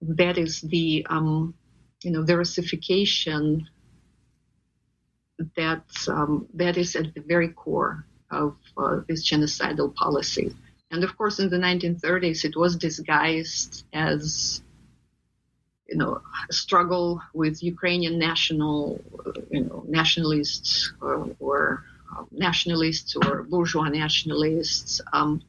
that 0.00 0.38
is 0.38 0.60
the 0.62 1.06
um, 1.10 1.54
you 2.02 2.10
know 2.10 2.24
the 2.24 2.36
Russification 2.36 3.68
that 5.56 5.84
um, 6.08 6.46
that 6.54 6.76
is 6.76 6.96
at 6.96 7.14
the 7.14 7.20
very 7.20 7.48
core 7.48 8.04
of 8.30 8.56
uh, 8.76 9.00
this 9.08 9.28
genocidal 9.28 9.94
policy. 9.94 10.54
And 10.90 11.04
of 11.04 11.16
course, 11.16 11.38
in 11.38 11.50
the 11.50 11.58
1930s, 11.58 12.44
it 12.44 12.56
was 12.56 12.76
disguised 12.76 13.84
as 13.92 14.62
you 15.88 15.96
know, 15.96 16.20
a 16.48 16.52
struggle 16.52 17.22
with 17.32 17.62
Ukrainian 17.62 18.18
national, 18.18 19.00
you 19.50 19.64
know, 19.64 19.84
nationalists 19.88 20.92
or, 21.00 21.34
or 21.40 21.84
uh, 22.14 22.24
nationalists 22.30 23.16
or 23.16 23.44
bourgeois 23.44 23.88
nationalists. 23.88 25.00
Um, 25.12 25.42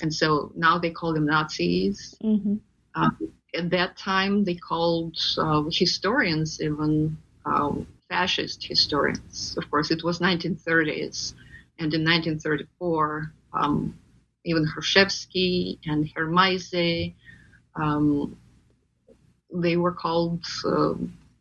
and 0.00 0.14
so 0.14 0.52
now 0.54 0.78
they 0.78 0.90
call 0.90 1.12
them 1.12 1.26
Nazis. 1.26 2.14
Mm-hmm. 2.22 2.56
Uh, 2.94 3.10
at 3.54 3.70
that 3.70 3.96
time, 3.96 4.44
they 4.44 4.54
called 4.54 5.18
uh, 5.36 5.64
historians 5.70 6.60
even 6.60 7.16
um, 7.44 7.86
fascist 8.12 8.62
historians. 8.72 9.56
Of 9.56 9.64
course, 9.70 9.90
it 9.90 10.04
was 10.04 10.18
1930s, 10.18 11.32
and 11.80 11.88
in 11.96 12.04
1934, 12.04 13.32
um, 13.54 13.98
even 14.44 14.66
Hrushevsky 14.66 15.78
and 15.86 16.10
Hermaise 16.14 17.14
um, 17.74 18.36
they 19.64 19.76
were 19.76 19.92
called 20.04 20.44
uh, 20.64 20.94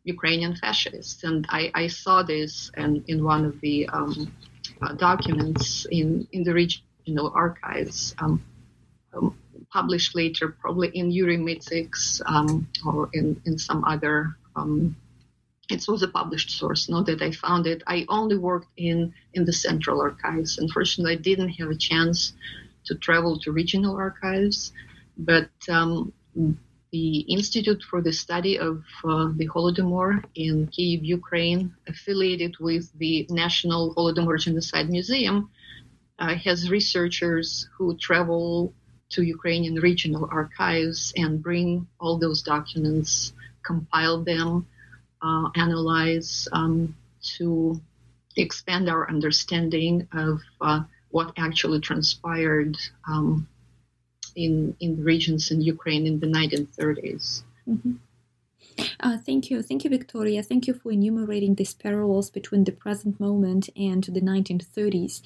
Ukrainian 0.04 0.56
fascists. 0.56 1.24
And 1.24 1.46
I, 1.50 1.72
I, 1.76 1.88
saw 1.88 2.24
this 2.24 2.72
and 2.76 3.04
in 3.08 3.24
one 3.24 3.44
of 3.46 3.60
the 3.62 3.88
um, 3.90 4.34
uh, 4.82 4.94
documents 4.94 5.86
in, 5.92 6.28
in 6.32 6.44
the 6.44 6.54
regional 6.54 7.32
archives, 7.36 8.16
um, 8.20 8.42
um, 9.14 9.38
published 9.72 10.16
later, 10.16 10.56
probably 10.64 10.90
in 11.00 11.12
Yuri 11.12 11.38
Mitsyk's 11.38 12.22
um, 12.26 12.68
or 12.86 13.10
in, 13.14 13.42
in 13.46 13.58
some 13.58 13.84
other. 13.84 14.38
Um, 14.56 14.96
it 15.72 15.86
was 15.88 16.04
a 16.04 16.08
published 16.08 16.52
source, 16.52 16.90
not 16.90 17.06
that 17.08 17.22
I 17.22 17.32
found 17.32 17.68
it. 17.68 17.82
I 17.88 18.06
only 18.10 18.38
worked 18.38 18.68
in, 18.78 19.14
in 19.34 19.46
the 19.46 19.54
central 19.54 20.02
archives. 20.02 20.58
Unfortunately, 20.58 21.14
I 21.14 21.18
didn't 21.18 21.50
have 21.60 21.70
a 21.70 21.76
chance 21.76 22.34
to 22.86 22.96
travel 22.96 23.40
to 23.40 23.52
regional 23.52 23.96
archives, 23.96 24.74
but 25.18 25.50
um, 25.70 26.14
the 26.92 27.20
Institute 27.22 27.82
for 27.90 28.02
the 28.02 28.12
Study 28.12 28.60
of 28.60 28.84
uh, 29.06 29.30
the 29.36 29.48
Holodomor 29.48 30.24
in 30.36 30.68
Kiev, 30.68 31.04
Ukraine, 31.04 31.74
affiliated 31.88 32.56
with 32.60 32.92
the 32.98 33.26
National 33.30 33.96
Holodomor 33.96 34.38
Genocide 34.40 34.90
Museum, 34.90 35.50
uh, 36.20 36.36
has 36.36 36.70
researchers 36.70 37.70
who 37.78 37.98
travel 37.98 38.74
to 39.10 39.24
Ukrainian 39.24 39.76
regional 39.76 40.28
archives 40.32 41.14
and 41.16 41.42
bring 41.42 41.88
all 42.00 42.18
those 42.18 42.42
documents, 42.42 43.34
compile 43.64 44.24
them, 44.24 44.66
uh, 45.22 45.50
analyze 45.56 46.48
um, 46.52 46.96
to 47.38 47.80
expand 48.38 48.90
our 48.90 49.10
understanding 49.10 50.08
of 50.14 50.40
uh, 50.62 50.82
what 51.10 51.34
actually 51.38 51.80
transpired 51.80 52.78
um, 53.08 53.48
in, 54.36 54.76
in 54.80 54.98
the 54.98 55.04
regions 55.04 55.52
in 55.52 55.62
Ukraine 55.62 56.08
in 56.08 56.20
the 56.20 56.28
1930s. 56.28 57.44
Mm-hmm. 57.68 57.94
Uh, 59.00 59.18
thank 59.18 59.50
you. 59.50 59.62
Thank 59.62 59.84
you, 59.84 59.90
Victoria. 59.90 60.42
Thank 60.42 60.68
you 60.68 60.74
for 60.74 60.92
enumerating 60.92 61.56
these 61.56 61.74
parallels 61.74 62.30
between 62.30 62.64
the 62.64 62.72
present 62.72 63.20
moment 63.20 63.70
and 63.76 64.04
the 64.04 64.22
1930s. 64.22 65.22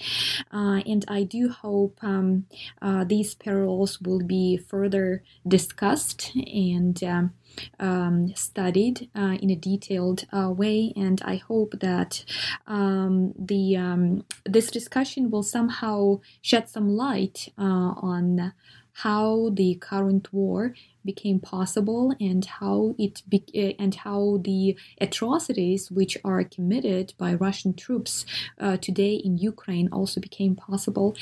Uh, 0.51 0.81
and 0.85 1.05
I 1.07 1.23
do 1.23 1.49
hope 1.49 1.97
um, 2.01 2.47
uh, 2.81 3.03
these 3.03 3.35
parallels 3.35 4.01
will 4.01 4.23
be 4.23 4.57
further 4.57 5.23
discussed 5.47 6.31
and 6.35 7.01
um, 7.03 7.33
um, 7.79 8.33
studied 8.35 9.09
uh, 9.15 9.37
in 9.41 9.49
a 9.49 9.55
detailed 9.55 10.25
uh, 10.31 10.49
way. 10.49 10.93
And 10.95 11.21
I 11.23 11.37
hope 11.37 11.79
that 11.79 12.23
um, 12.67 13.33
the 13.37 13.77
um, 13.77 14.25
this 14.45 14.71
discussion 14.71 15.31
will 15.31 15.43
somehow 15.43 16.19
shed 16.41 16.69
some 16.69 16.89
light 16.89 17.49
uh, 17.57 17.61
on 17.61 18.53
how 18.99 19.49
the 19.53 19.75
current 19.75 20.31
war 20.31 20.73
became 21.05 21.39
possible 21.39 22.13
and 22.19 22.45
how 22.45 22.95
it 22.97 23.21
be- 23.29 23.43
eh, 23.53 23.73
and 23.79 23.95
how 23.95 24.39
the 24.43 24.77
atrocities 24.99 25.91
which 25.91 26.17
are 26.23 26.43
committed 26.43 27.13
by 27.17 27.33
Russian 27.33 27.73
troops 27.73 28.25
uh, 28.59 28.77
today 28.77 29.13
in 29.15 29.37
Ukraine 29.37 29.87
also 29.91 30.19
became 30.19 30.55
possible. 30.55 31.15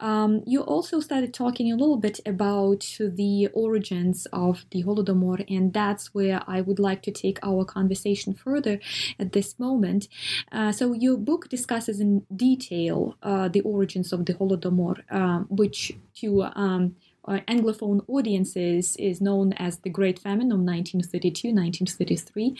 Um, 0.00 0.42
you 0.46 0.60
also 0.62 1.00
started 1.00 1.34
talking 1.34 1.70
a 1.70 1.76
little 1.76 1.96
bit 1.96 2.20
about 2.24 2.82
the 2.98 3.48
origins 3.52 4.26
of 4.32 4.64
the 4.70 4.82
Holodomor, 4.84 5.44
and 5.48 5.72
that's 5.72 6.14
where 6.14 6.42
I 6.46 6.60
would 6.60 6.78
like 6.78 7.02
to 7.02 7.10
take 7.10 7.38
our 7.42 7.64
conversation 7.64 8.34
further 8.34 8.80
at 9.18 9.32
this 9.32 9.58
moment. 9.58 10.08
Uh, 10.52 10.72
so 10.72 10.92
your 10.92 11.16
book 11.16 11.48
discusses 11.48 12.00
in 12.00 12.24
detail 12.34 13.16
uh, 13.22 13.48
the 13.48 13.60
origins 13.62 14.12
of 14.12 14.26
the 14.26 14.34
Holodomor, 14.34 14.96
uh, 15.10 15.40
which 15.48 15.92
to 16.16 16.42
um, 16.54 16.96
Anglophone 17.26 18.04
audiences 18.08 18.96
is 18.96 19.20
known 19.20 19.52
as 19.54 19.78
the 19.78 19.90
Great 19.90 20.18
Famine 20.18 20.52
of 20.52 20.60
1932-1933. 20.60 22.56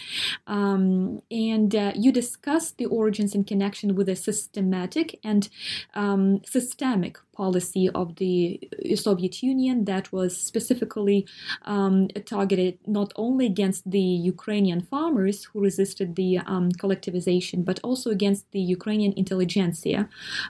Um, 0.46 1.22
and 1.30 1.74
uh, 1.74 1.92
you 1.94 2.12
discuss 2.12 2.70
the 2.72 2.86
origins 2.86 3.34
in 3.34 3.44
connection 3.44 3.94
with 3.94 4.08
a 4.08 4.16
systematic 4.16 5.18
and 5.24 5.48
um, 5.94 6.42
systemic 6.44 7.18
policy 7.34 7.90
of 7.90 8.16
the 8.16 8.60
Soviet 8.94 9.42
Union 9.42 9.84
that 9.84 10.12
was 10.12 10.36
specifically 10.36 11.26
um, 11.64 12.08
targeted 12.24 12.78
not 12.86 13.12
only 13.16 13.46
against 13.46 13.90
the 13.90 14.08
Ukrainian 14.34 14.80
farmers 14.80 15.44
who 15.44 15.60
resisted 15.60 16.16
the 16.16 16.38
um, 16.46 16.70
collectivization, 16.72 17.64
but 17.64 17.80
also 17.82 18.10
against 18.10 18.50
the 18.52 18.60
Ukrainian 18.60 19.12
intelligentsia, 19.16 20.08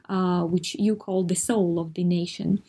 uh, 0.09 0.42
which 0.42 0.74
you 0.74 0.94
call 0.94 1.24
the 1.24 1.35
soul 1.35 1.79
of 1.79 1.94
the 1.94 2.05
nation. 2.05 2.62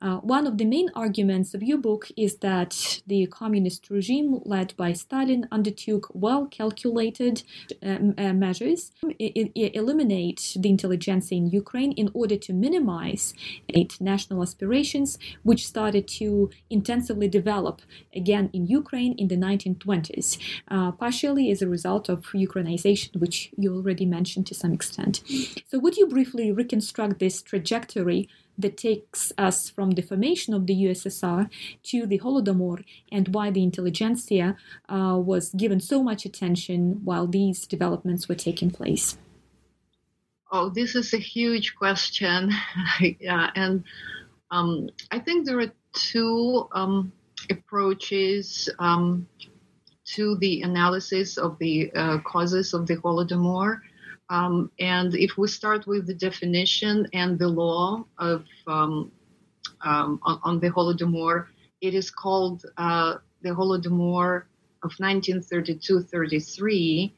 Uh, 0.00 0.16
one 0.36 0.46
of 0.46 0.58
the 0.58 0.64
main 0.64 0.87
arguments 0.94 1.54
of 1.54 1.62
your 1.62 1.78
book 1.78 2.08
is 2.16 2.36
that 2.38 3.00
the 3.06 3.26
communist 3.26 3.90
regime 3.90 4.40
led 4.44 4.74
by 4.76 4.92
Stalin 4.92 5.46
undertook 5.50 6.08
well 6.12 6.46
calculated 6.46 7.42
uh, 7.82 7.98
uh 8.16 8.32
measures 8.32 8.92
to 9.00 9.14
eliminate 9.78 10.56
the 10.58 10.68
intelligentsia 10.68 11.36
in 11.36 11.48
Ukraine 11.48 11.92
in 11.92 12.10
order 12.14 12.36
to 12.36 12.52
minimize 12.52 13.34
its 13.68 14.00
national 14.00 14.42
aspirations, 14.42 15.18
which 15.42 15.66
started 15.66 16.06
to 16.08 16.50
intensively 16.70 17.28
develop 17.28 17.82
again 18.14 18.50
in 18.52 18.66
Ukraine 18.66 19.14
in 19.18 19.28
the 19.28 19.36
1920s, 19.36 20.38
uh, 20.68 20.92
partially 20.92 21.50
as 21.50 21.62
a 21.62 21.68
result 21.68 22.08
of 22.08 22.24
Ukrainization, 22.48 23.16
which 23.20 23.50
you 23.56 23.74
already 23.74 24.06
mentioned 24.06 24.46
to 24.48 24.54
some 24.54 24.72
extent. 24.72 25.22
So, 25.68 25.78
would 25.78 25.96
you 25.96 26.06
briefly 26.06 26.52
reconstruct 26.52 27.18
this 27.18 27.42
trajectory 27.42 28.28
that 28.58 28.76
takes 28.76 29.32
us 29.38 29.70
from 29.70 29.92
the 29.92 30.02
formation 30.02 30.52
of 30.52 30.66
the 30.66 30.74
USSR 30.74 31.48
to 31.84 32.06
the 32.06 32.18
Holodomor 32.18 32.84
and 33.12 33.28
why 33.28 33.50
the 33.50 33.62
intelligentsia 33.62 34.56
uh, 34.88 35.16
was 35.18 35.52
given 35.52 35.80
so 35.80 36.02
much 36.02 36.24
attention 36.24 37.00
while 37.04 37.26
these 37.26 37.66
developments 37.66 38.28
were 38.28 38.34
taking 38.34 38.70
place? 38.70 39.16
Oh, 40.50 40.70
this 40.70 40.94
is 40.94 41.12
a 41.12 41.18
huge 41.18 41.76
question. 41.76 42.50
yeah, 43.20 43.50
and 43.54 43.84
um, 44.50 44.88
I 45.10 45.18
think 45.18 45.46
there 45.46 45.60
are 45.60 45.72
two 45.92 46.68
um, 46.72 47.12
approaches 47.50 48.68
um, 48.78 49.28
to 50.06 50.36
the 50.36 50.62
analysis 50.62 51.36
of 51.36 51.58
the 51.58 51.92
uh, 51.92 52.18
causes 52.20 52.72
of 52.72 52.86
the 52.86 52.96
Holodomor. 52.96 53.80
Um, 54.30 54.70
and 54.78 55.14
if 55.14 55.38
we 55.38 55.48
start 55.48 55.86
with 55.86 56.06
the 56.06 56.12
definition 56.14 57.06
and 57.14 57.38
the 57.38 57.48
law 57.48 58.04
of 58.18 58.44
um, 58.66 59.10
um, 59.82 60.20
on, 60.22 60.38
on, 60.44 60.60
the 60.60 60.70
Holodomor, 60.70 61.46
it 61.80 61.94
is 61.94 62.10
called 62.10 62.66
uh, 62.76 63.14
the 63.42 63.48
Holodomor 63.50 64.42
of 64.82 64.90
1932-33, 65.00 67.12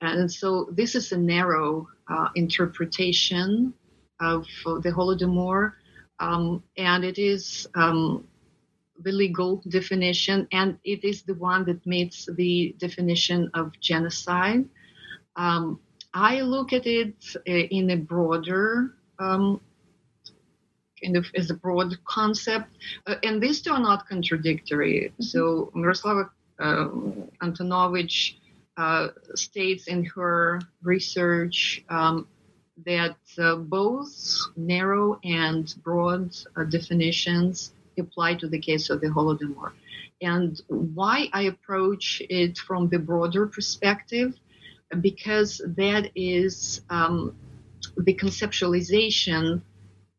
and 0.00 0.32
so 0.32 0.68
this 0.72 0.94
is 0.94 1.12
a 1.12 1.18
narrow 1.18 1.86
uh, 2.08 2.28
interpretation 2.34 3.74
of 4.20 4.46
the 4.64 4.90
Holodomor, 4.90 5.72
um, 6.20 6.62
and 6.76 7.04
it 7.04 7.18
is 7.18 7.66
um, 7.74 8.26
the 9.02 9.12
legal 9.12 9.62
definition, 9.68 10.48
and 10.52 10.78
it 10.84 11.04
is 11.04 11.22
the 11.22 11.34
one 11.34 11.64
that 11.66 11.84
meets 11.86 12.26
the 12.36 12.74
definition 12.78 13.50
of 13.54 13.72
genocide. 13.80 14.64
Um, 15.36 15.80
I 16.14 16.40
look 16.40 16.72
at 16.72 16.86
it 16.86 17.16
uh, 17.36 17.40
in 17.50 17.90
a 17.90 17.96
broader 17.96 18.94
um, 19.18 19.60
kind 21.02 21.16
of 21.16 21.26
as 21.34 21.50
a 21.50 21.54
broad 21.54 21.96
concept, 22.04 22.70
uh, 23.06 23.16
and 23.24 23.42
these 23.42 23.60
two 23.60 23.72
are 23.72 23.80
not 23.80 24.08
contradictory. 24.08 25.10
Mm-hmm. 25.10 25.22
So 25.22 25.72
Miroslava 25.74 26.30
uh, 26.60 26.88
Antonovich 27.42 28.36
uh, 28.76 29.08
states 29.34 29.88
in 29.88 30.04
her 30.04 30.60
research 30.82 31.84
um, 31.88 32.28
that 32.86 33.16
uh, 33.38 33.56
both 33.56 34.12
narrow 34.56 35.18
and 35.24 35.74
broad 35.82 36.36
uh, 36.56 36.64
definitions 36.64 37.72
apply 37.98 38.34
to 38.34 38.48
the 38.48 38.58
case 38.58 38.90
of 38.90 39.00
the 39.00 39.08
Holodomor. 39.08 39.72
And 40.20 40.60
why 40.68 41.28
I 41.32 41.42
approach 41.42 42.22
it 42.30 42.58
from 42.58 42.88
the 42.88 42.98
broader 42.98 43.46
perspective 43.46 44.34
because 45.00 45.60
that 45.76 46.10
is 46.14 46.82
um, 46.90 47.36
the 47.96 48.14
conceptualization 48.14 49.62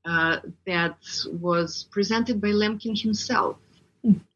uh, 0.06 0.38
that 0.66 0.98
was 1.32 1.88
presented 1.92 2.40
by 2.40 2.50
Lemkin 2.50 3.00
himself. 3.00 3.58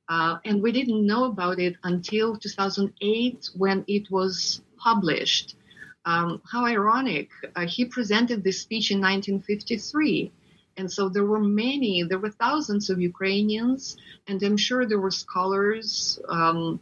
Uh, 0.10 0.40
and 0.44 0.62
we 0.64 0.72
didn't 0.72 1.06
know 1.06 1.26
about 1.26 1.60
it 1.60 1.76
until 1.84 2.36
2008 2.36 3.50
when 3.56 3.86
it 3.88 4.10
was 4.10 4.62
published. 4.78 5.56
Um, 6.06 6.42
how 6.52 6.66
ironic. 6.66 7.30
Uh, 7.56 7.68
he 7.68 7.86
presented 7.86 8.44
this 8.44 8.62
speech 8.62 8.90
in 8.90 8.98
1953. 8.98 10.32
And 10.78 10.92
so 10.92 11.10
there 11.10 11.26
were 11.26 11.42
many, 11.42 12.02
there 12.04 12.18
were 12.18 12.32
thousands 12.32 12.90
of 12.90 13.00
Ukrainians, 13.00 13.98
and 14.28 14.42
I'm 14.42 14.58
sure 14.58 14.86
there 14.86 15.00
were 15.00 15.12
scholars 15.12 16.20
um, 16.28 16.80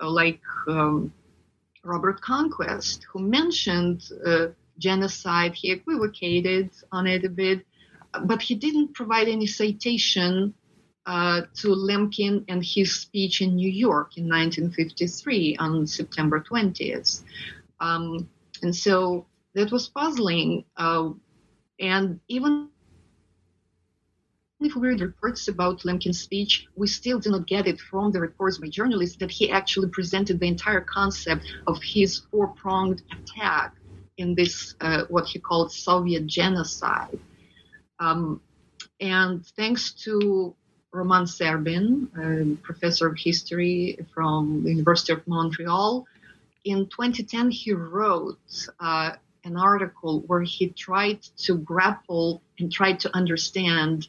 like 0.00 0.40
um, 0.68 1.12
Robert 1.84 2.20
Conquest, 2.20 3.06
who 3.10 3.20
mentioned 3.20 4.10
uh, 4.26 4.48
genocide. 4.78 5.54
He 5.54 5.70
equivocated 5.72 6.70
on 6.92 7.06
it 7.06 7.24
a 7.24 7.28
bit, 7.28 7.66
but 8.24 8.42
he 8.42 8.54
didn't 8.54 8.94
provide 8.94 9.28
any 9.28 9.46
citation 9.46 10.54
uh, 11.06 11.42
to 11.54 11.68
Lemkin 11.68 12.44
and 12.48 12.64
his 12.64 13.00
speech 13.00 13.40
in 13.40 13.56
New 13.56 13.70
York 13.70 14.16
in 14.16 14.24
1953 14.24 15.56
on 15.56 15.86
September 15.86 16.40
20th. 16.40 17.22
Um, 17.80 18.28
and 18.62 18.74
so 18.74 19.26
that 19.54 19.72
was 19.72 19.88
puzzling. 19.88 20.64
Uh, 20.76 21.10
and 21.78 22.20
even 22.28 22.68
if 24.60 24.74
we 24.76 24.88
read 24.88 25.00
reports 25.00 25.48
about 25.48 25.80
Lemkin's 25.80 26.20
speech, 26.20 26.66
we 26.76 26.86
still 26.86 27.18
do 27.18 27.30
not 27.30 27.46
get 27.46 27.66
it 27.66 27.80
from 27.80 28.12
the 28.12 28.20
reports 28.20 28.58
by 28.58 28.68
journalists 28.68 29.16
that 29.16 29.30
he 29.30 29.50
actually 29.50 29.88
presented 29.88 30.38
the 30.38 30.46
entire 30.46 30.82
concept 30.82 31.46
of 31.66 31.82
his 31.82 32.18
four-pronged 32.30 33.02
attack 33.10 33.74
in 34.18 34.34
this, 34.34 34.74
uh, 34.82 35.04
what 35.08 35.26
he 35.26 35.38
called 35.38 35.72
Soviet 35.72 36.26
genocide. 36.26 37.18
Um, 37.98 38.42
and 39.00 39.46
thanks 39.56 39.92
to 40.04 40.54
Roman 40.92 41.24
Serbyn, 41.24 42.08
a 42.18 42.56
professor 42.56 43.06
of 43.06 43.16
history 43.18 43.98
from 44.12 44.62
the 44.62 44.70
University 44.70 45.14
of 45.14 45.26
Montreal, 45.26 46.06
in 46.64 46.86
2010 46.86 47.50
he 47.50 47.72
wrote 47.72 48.38
uh, 48.78 49.12
an 49.44 49.56
article 49.56 50.20
where 50.26 50.42
he 50.42 50.68
tried 50.68 51.22
to 51.38 51.56
grapple 51.56 52.42
and 52.58 52.70
tried 52.70 53.00
to 53.00 53.16
understand 53.16 54.08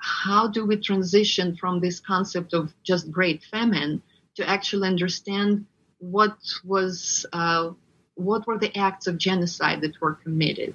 how 0.00 0.48
do 0.48 0.66
we 0.66 0.76
transition 0.76 1.56
from 1.56 1.80
this 1.80 2.00
concept 2.00 2.52
of 2.52 2.72
just 2.82 3.10
great 3.10 3.42
famine 3.44 4.02
to 4.36 4.48
actually 4.48 4.88
understand 4.88 5.66
what 5.98 6.36
was 6.64 7.26
uh, 7.32 7.70
what 8.14 8.46
were 8.46 8.58
the 8.58 8.76
acts 8.76 9.06
of 9.06 9.18
genocide 9.18 9.80
that 9.82 10.00
were 10.00 10.14
committed? 10.14 10.74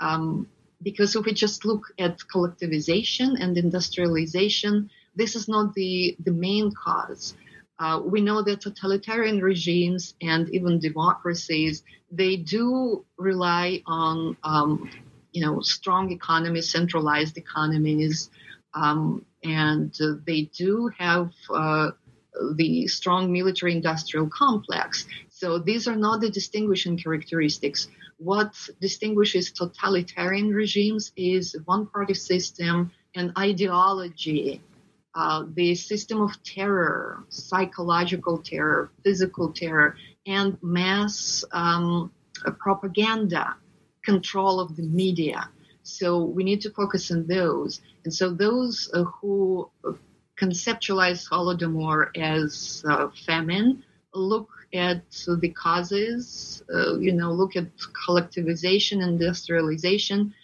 Um, 0.00 0.48
because 0.82 1.16
if 1.16 1.24
we 1.24 1.32
just 1.32 1.64
look 1.64 1.92
at 1.98 2.18
collectivization 2.32 3.40
and 3.40 3.56
industrialization 3.58 4.90
this 5.18 5.34
is 5.34 5.48
not 5.48 5.74
the 5.74 6.16
the 6.24 6.32
main 6.32 6.72
cause. 6.72 7.34
Uh, 7.80 8.00
we 8.04 8.20
know 8.20 8.42
that 8.42 8.60
totalitarian 8.60 9.40
regimes 9.40 10.14
and 10.22 10.48
even 10.50 10.78
democracies 10.78 11.82
they 12.10 12.36
do 12.36 13.04
rely 13.18 13.82
on 13.86 14.36
um, 14.42 14.90
you 15.32 15.42
know 15.44 15.60
strong 15.60 16.10
economies 16.12 16.70
centralized 16.70 17.36
economies 17.36 18.30
um, 18.74 19.24
and 19.44 19.94
uh, 20.00 20.14
they 20.26 20.42
do 20.56 20.90
have 20.98 21.30
uh, 21.52 21.90
the 22.54 22.86
strong 22.86 23.32
military 23.32 23.72
industrial 23.72 24.28
complex. 24.28 25.06
So 25.28 25.58
these 25.58 25.88
are 25.88 25.96
not 25.96 26.20
the 26.20 26.30
distinguishing 26.30 26.96
characteristics. 26.98 27.88
What 28.18 28.54
distinguishes 28.80 29.52
totalitarian 29.52 30.50
regimes 30.50 31.12
is 31.16 31.56
one 31.64 31.86
party 31.86 32.14
system 32.14 32.90
and 33.14 33.32
ideology, 33.38 34.60
uh, 35.14 35.44
the 35.54 35.74
system 35.74 36.20
of 36.20 36.42
terror, 36.42 37.24
psychological 37.28 38.38
terror, 38.38 38.90
physical 39.02 39.52
terror, 39.52 39.96
and 40.26 40.58
mass 40.62 41.44
um, 41.52 42.12
propaganda, 42.58 43.56
control 44.04 44.60
of 44.60 44.76
the 44.76 44.82
media. 44.82 45.48
So 45.88 46.22
we 46.22 46.44
need 46.44 46.60
to 46.62 46.70
focus 46.70 47.10
on 47.10 47.26
those. 47.26 47.80
And 48.04 48.12
so 48.12 48.30
those 48.30 48.90
uh, 48.92 49.04
who 49.04 49.70
conceptualize 50.38 51.28
Holodomor 51.28 52.16
as 52.16 52.84
uh, 52.88 53.08
famine 53.26 53.82
look 54.14 54.48
at 54.74 55.02
the 55.10 55.48
causes, 55.50 56.62
uh, 56.74 56.98
you 56.98 57.12
know, 57.12 57.32
look 57.32 57.56
at 57.56 57.66
collectivization, 58.06 59.02
industrialization. 59.02 60.34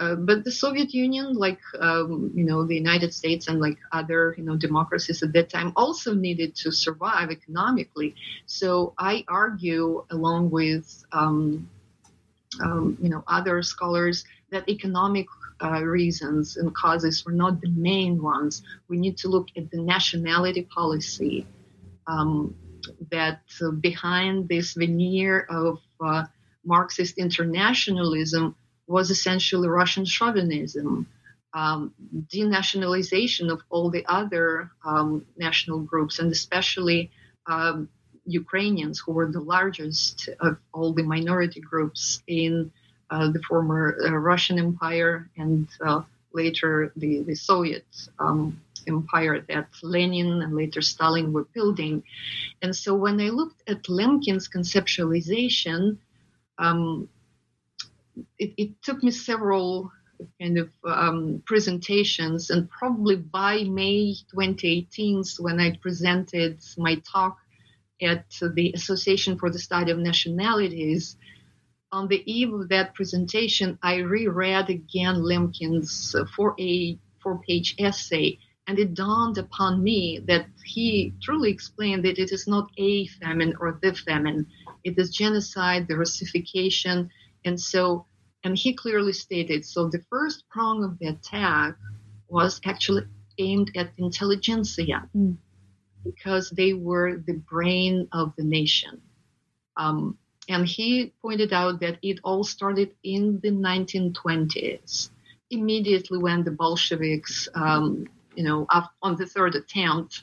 Uh, 0.00 0.14
but 0.14 0.44
the 0.44 0.52
Soviet 0.52 0.94
Union, 0.94 1.34
like 1.34 1.60
um, 1.80 2.30
you 2.34 2.44
know, 2.44 2.64
the 2.64 2.74
United 2.74 3.12
States 3.12 3.48
and 3.48 3.60
like 3.60 3.78
other 3.92 4.34
you 4.38 4.44
know 4.44 4.56
democracies 4.56 5.22
at 5.24 5.32
that 5.32 5.50
time, 5.50 5.72
also 5.74 6.14
needed 6.14 6.54
to 6.54 6.70
survive 6.70 7.30
economically. 7.30 8.14
So 8.46 8.94
I 8.96 9.24
argue, 9.26 10.04
along 10.10 10.50
with 10.50 11.04
um, 11.12 11.68
um, 12.62 12.96
you 13.02 13.08
know 13.08 13.24
other 13.26 13.60
scholars, 13.62 14.24
that 14.50 14.68
economic 14.68 15.26
uh, 15.62 15.82
reasons 15.82 16.56
and 16.56 16.74
causes 16.74 17.24
were 17.24 17.32
not 17.32 17.60
the 17.60 17.70
main 17.70 18.22
ones. 18.22 18.62
We 18.88 18.96
need 18.96 19.18
to 19.18 19.28
look 19.28 19.48
at 19.56 19.70
the 19.70 19.78
nationality 19.78 20.62
policy 20.62 21.46
um, 22.06 22.54
that 23.10 23.42
uh, 23.62 23.70
behind 23.72 24.48
this 24.48 24.74
veneer 24.74 25.46
of 25.50 25.78
uh, 26.00 26.24
Marxist 26.64 27.18
internationalism 27.18 28.54
was 28.86 29.10
essentially 29.10 29.68
Russian 29.68 30.04
chauvinism, 30.04 31.06
um, 31.54 31.92
denationalization 32.32 33.50
of 33.50 33.60
all 33.68 33.90
the 33.90 34.04
other 34.06 34.70
um, 34.84 35.26
national 35.36 35.80
groups, 35.80 36.18
and 36.18 36.30
especially 36.32 37.10
um, 37.46 37.88
Ukrainians, 38.24 39.00
who 39.00 39.12
were 39.12 39.30
the 39.30 39.40
largest 39.40 40.28
of 40.40 40.58
all 40.72 40.92
the 40.92 41.02
minority 41.02 41.60
groups 41.60 42.22
in 42.26 42.70
the 43.10 43.40
former 43.48 43.96
uh, 44.04 44.10
Russian 44.10 44.58
Empire 44.58 45.28
and 45.36 45.66
uh, 45.84 46.02
later 46.32 46.92
the, 46.96 47.22
the 47.22 47.34
Soviet 47.34 47.86
um, 48.18 48.60
empire 48.86 49.44
that 49.48 49.68
Lenin 49.82 50.42
and 50.42 50.54
later 50.54 50.80
Stalin 50.80 51.32
were 51.32 51.44
building. 51.54 52.02
And 52.62 52.74
so 52.74 52.94
when 52.94 53.20
I 53.20 53.28
looked 53.28 53.62
at 53.68 53.84
Lemkin's 53.84 54.48
conceptualization, 54.48 55.98
um, 56.58 57.08
it, 58.38 58.52
it, 58.56 58.82
took 58.82 59.02
me 59.02 59.12
several 59.12 59.92
kind 60.40 60.58
of 60.58 60.70
um, 60.84 61.42
presentations, 61.46 62.50
and 62.50 62.68
probably 62.68 63.14
by 63.14 63.62
May 63.62 64.14
2018, 64.32 65.22
when 65.38 65.60
I 65.60 65.76
presented 65.76 66.58
my 66.76 66.96
talk 67.12 67.38
at 68.02 68.24
the 68.40 68.72
Association 68.74 69.38
for 69.38 69.50
the 69.50 69.58
Study 69.58 69.92
of 69.92 69.98
Nationalities, 69.98 71.16
on 71.92 72.08
the 72.08 72.22
eve 72.30 72.52
of 72.52 72.68
that 72.68 72.94
presentation, 72.94 73.78
I 73.82 73.96
reread 73.96 74.68
again 74.68 75.16
Lemkin's 75.16 76.14
four 76.34 76.54
a 76.60 76.98
four 77.22 77.40
page 77.40 77.74
essay, 77.78 78.38
and 78.66 78.78
it 78.78 78.94
dawned 78.94 79.38
upon 79.38 79.82
me 79.82 80.20
that 80.26 80.46
he 80.64 81.14
truly 81.22 81.50
explained 81.50 82.04
that 82.04 82.18
it 82.18 82.30
is 82.32 82.46
not 82.46 82.70
a 82.76 83.06
famine 83.06 83.54
or 83.60 83.78
the 83.82 83.94
famine, 83.94 84.46
it 84.84 84.98
is 84.98 85.10
genocide, 85.10 85.88
the 85.88 85.96
Russification, 85.96 87.08
and 87.44 87.58
so, 87.58 88.06
and 88.44 88.56
he 88.56 88.74
clearly 88.74 89.12
stated 89.12 89.64
so 89.64 89.88
the 89.88 90.04
first 90.10 90.44
prong 90.50 90.84
of 90.84 90.98
the 90.98 91.08
attack 91.08 91.76
was 92.28 92.60
actually 92.64 93.04
aimed 93.38 93.70
at 93.76 93.92
intelligentsia 93.96 95.08
mm. 95.16 95.36
because 96.04 96.50
they 96.50 96.74
were 96.74 97.22
the 97.26 97.34
brain 97.50 98.06
of 98.12 98.34
the 98.36 98.44
nation. 98.44 99.00
Um, 99.76 100.18
and 100.48 100.66
he 100.66 101.12
pointed 101.20 101.52
out 101.52 101.80
that 101.80 101.98
it 102.02 102.18
all 102.24 102.42
started 102.42 102.94
in 103.02 103.38
the 103.40 103.50
1920s, 103.50 105.10
immediately 105.50 106.18
when 106.18 106.42
the 106.42 106.50
Bolsheviks, 106.50 107.48
um, 107.54 108.06
you 108.34 108.44
know, 108.44 108.66
on 109.02 109.16
the 109.16 109.26
third 109.26 109.54
attempt, 109.54 110.22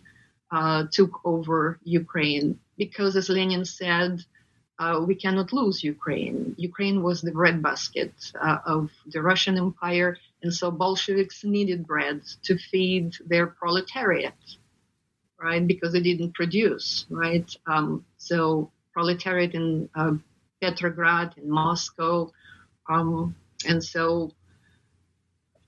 uh, 0.52 0.86
took 0.92 1.22
over 1.24 1.80
Ukraine. 1.84 2.60
Because, 2.78 3.16
as 3.16 3.30
Lenin 3.30 3.66
said, 3.66 4.24
uh, 4.80 5.04
we 5.08 5.16
cannot 5.16 5.54
lose 5.54 5.84
Ukraine. 5.84 6.54
Ukraine 6.58 7.02
was 7.02 7.22
the 7.22 7.32
breadbasket 7.32 8.14
uh, 8.42 8.58
of 8.66 8.90
the 9.08 9.22
Russian 9.22 9.58
Empire, 9.58 10.18
and 10.42 10.54
so 10.54 10.70
Bolsheviks 10.72 11.44
needed 11.44 11.88
bread 11.88 12.22
to 12.44 12.58
feed 12.58 13.14
their 13.26 13.48
proletariat, 13.48 14.34
right? 15.40 15.66
Because 15.66 15.94
they 15.94 16.02
didn't 16.02 16.34
produce, 16.34 17.06
right? 17.10 17.50
Um, 17.68 18.06
so 18.18 18.72
proletariat 18.96 19.54
in 19.54 19.90
uh, 19.94 20.14
Petrograd, 20.62 21.36
and 21.38 21.50
Moscow. 21.50 22.32
Um, 22.90 23.36
and 23.68 23.84
so 23.84 24.32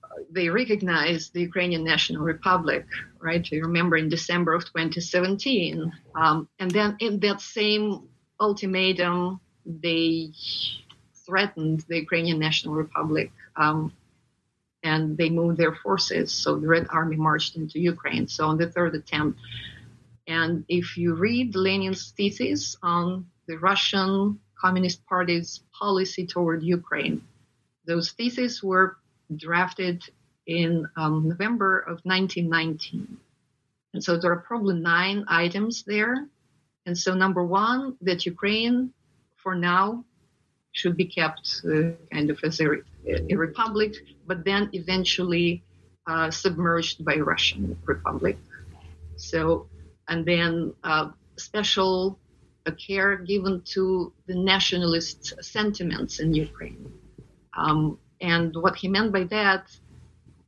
uh, 0.02 0.22
they 0.30 0.48
recognized 0.48 1.34
the 1.34 1.42
Ukrainian 1.42 1.84
National 1.84 2.22
Republic, 2.22 2.86
right? 3.20 3.46
You 3.52 3.62
remember 3.62 3.96
in 3.96 4.08
December 4.08 4.54
of 4.54 4.64
2017. 4.64 5.92
Um, 6.14 6.48
and 6.58 6.70
then 6.70 6.96
in 7.00 7.20
that 7.20 7.40
same 7.42 8.08
ultimatum, 8.40 9.40
they 9.66 10.32
threatened 11.26 11.84
the 11.88 11.98
Ukrainian 11.98 12.38
National 12.38 12.74
Republic 12.74 13.30
um, 13.56 13.92
and 14.82 15.18
they 15.18 15.28
moved 15.28 15.58
their 15.58 15.74
forces. 15.74 16.32
So 16.32 16.58
the 16.58 16.66
Red 16.66 16.86
Army 16.88 17.16
marched 17.16 17.56
into 17.56 17.78
Ukraine. 17.78 18.26
So 18.26 18.46
on 18.46 18.56
the 18.56 18.70
third 18.70 18.94
attempt, 18.94 19.38
and 20.28 20.64
if 20.68 20.98
you 20.98 21.14
read 21.14 21.56
Lenin's 21.56 22.12
thesis 22.14 22.76
on 22.82 23.26
the 23.46 23.56
Russian 23.56 24.38
Communist 24.60 25.04
Party's 25.06 25.62
policy 25.72 26.26
toward 26.26 26.62
Ukraine, 26.62 27.22
those 27.86 28.12
theses 28.12 28.62
were 28.62 28.98
drafted 29.34 30.04
in 30.46 30.86
um, 30.96 31.28
November 31.28 31.78
of 31.80 32.00
1919. 32.04 33.16
And 33.94 34.04
so 34.04 34.18
there 34.18 34.30
are 34.30 34.44
probably 34.46 34.78
nine 34.78 35.24
items 35.28 35.82
there. 35.84 36.28
And 36.84 36.96
so, 36.96 37.14
number 37.14 37.42
one, 37.42 37.96
that 38.02 38.26
Ukraine, 38.26 38.92
for 39.36 39.54
now, 39.54 40.04
should 40.72 40.96
be 40.96 41.06
kept 41.06 41.62
uh, 41.64 41.92
kind 42.12 42.28
of 42.30 42.38
as 42.44 42.60
a, 42.60 42.66
a, 43.06 43.34
republic, 43.34 43.94
but 44.26 44.44
then 44.44 44.68
eventually 44.74 45.62
uh, 46.06 46.30
submerged 46.30 47.04
by 47.04 47.16
Russian 47.16 47.78
republic. 47.86 48.38
So 49.16 49.66
and 50.08 50.24
then 50.24 50.72
uh, 50.84 51.10
special 51.36 52.18
care 52.72 53.16
given 53.16 53.62
to 53.64 54.12
the 54.26 54.34
nationalist 54.34 55.32
sentiments 55.42 56.20
in 56.20 56.34
Ukraine. 56.34 56.92
Um, 57.56 57.98
and 58.20 58.54
what 58.56 58.76
he 58.76 58.88
meant 58.88 59.12
by 59.12 59.24
that, 59.24 59.70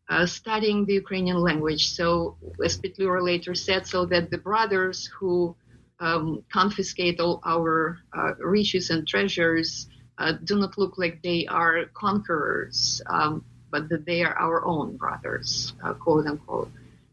uh, 0.08 0.26
studying 0.26 0.84
the 0.84 0.94
Ukrainian 0.94 1.38
language. 1.38 1.90
So, 1.90 2.36
as 2.64 2.78
Petliura 2.78 3.22
later 3.22 3.54
said, 3.54 3.86
so 3.86 4.04
that 4.06 4.30
the 4.30 4.38
brothers 4.38 5.06
who 5.06 5.54
um, 6.00 6.42
confiscate 6.52 7.20
all 7.20 7.40
our 7.44 7.98
uh, 8.16 8.34
riches 8.38 8.90
and 8.90 9.06
treasures 9.06 9.86
uh, 10.18 10.32
do 10.44 10.58
not 10.58 10.76
look 10.76 10.98
like 10.98 11.22
they 11.22 11.46
are 11.46 11.84
conquerors, 11.94 13.00
um, 13.06 13.44
but 13.70 13.88
that 13.88 14.04
they 14.04 14.22
are 14.22 14.36
our 14.36 14.64
own 14.64 14.96
brothers, 14.96 15.74
uh, 15.84 15.94
quote 15.94 16.26
unquote. 16.26 16.70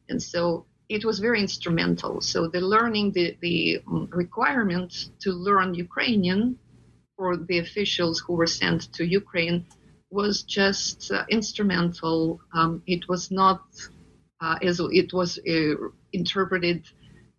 And 0.09 0.21
so 0.21 0.65
it 0.89 1.03
was 1.03 1.19
very 1.19 1.41
instrumental. 1.41 2.21
So 2.21 2.47
the 2.47 2.61
learning, 2.61 3.11
the, 3.11 3.35
the 3.41 3.81
um, 3.87 4.07
requirement 4.11 5.09
to 5.19 5.31
learn 5.31 5.73
Ukrainian 5.73 6.57
for 7.15 7.35
the 7.35 7.59
officials 7.59 8.19
who 8.19 8.33
were 8.33 8.47
sent 8.47 8.93
to 8.93 9.05
Ukraine 9.05 9.65
was 10.09 10.43
just 10.43 11.11
uh, 11.11 11.25
instrumental. 11.29 12.39
Um, 12.53 12.81
it 12.87 13.09
was 13.09 13.31
not 13.31 13.63
uh, 14.39 14.57
as 14.61 14.79
it 14.79 15.11
was 15.13 15.39
uh, 15.39 15.75
interpreted 16.13 16.83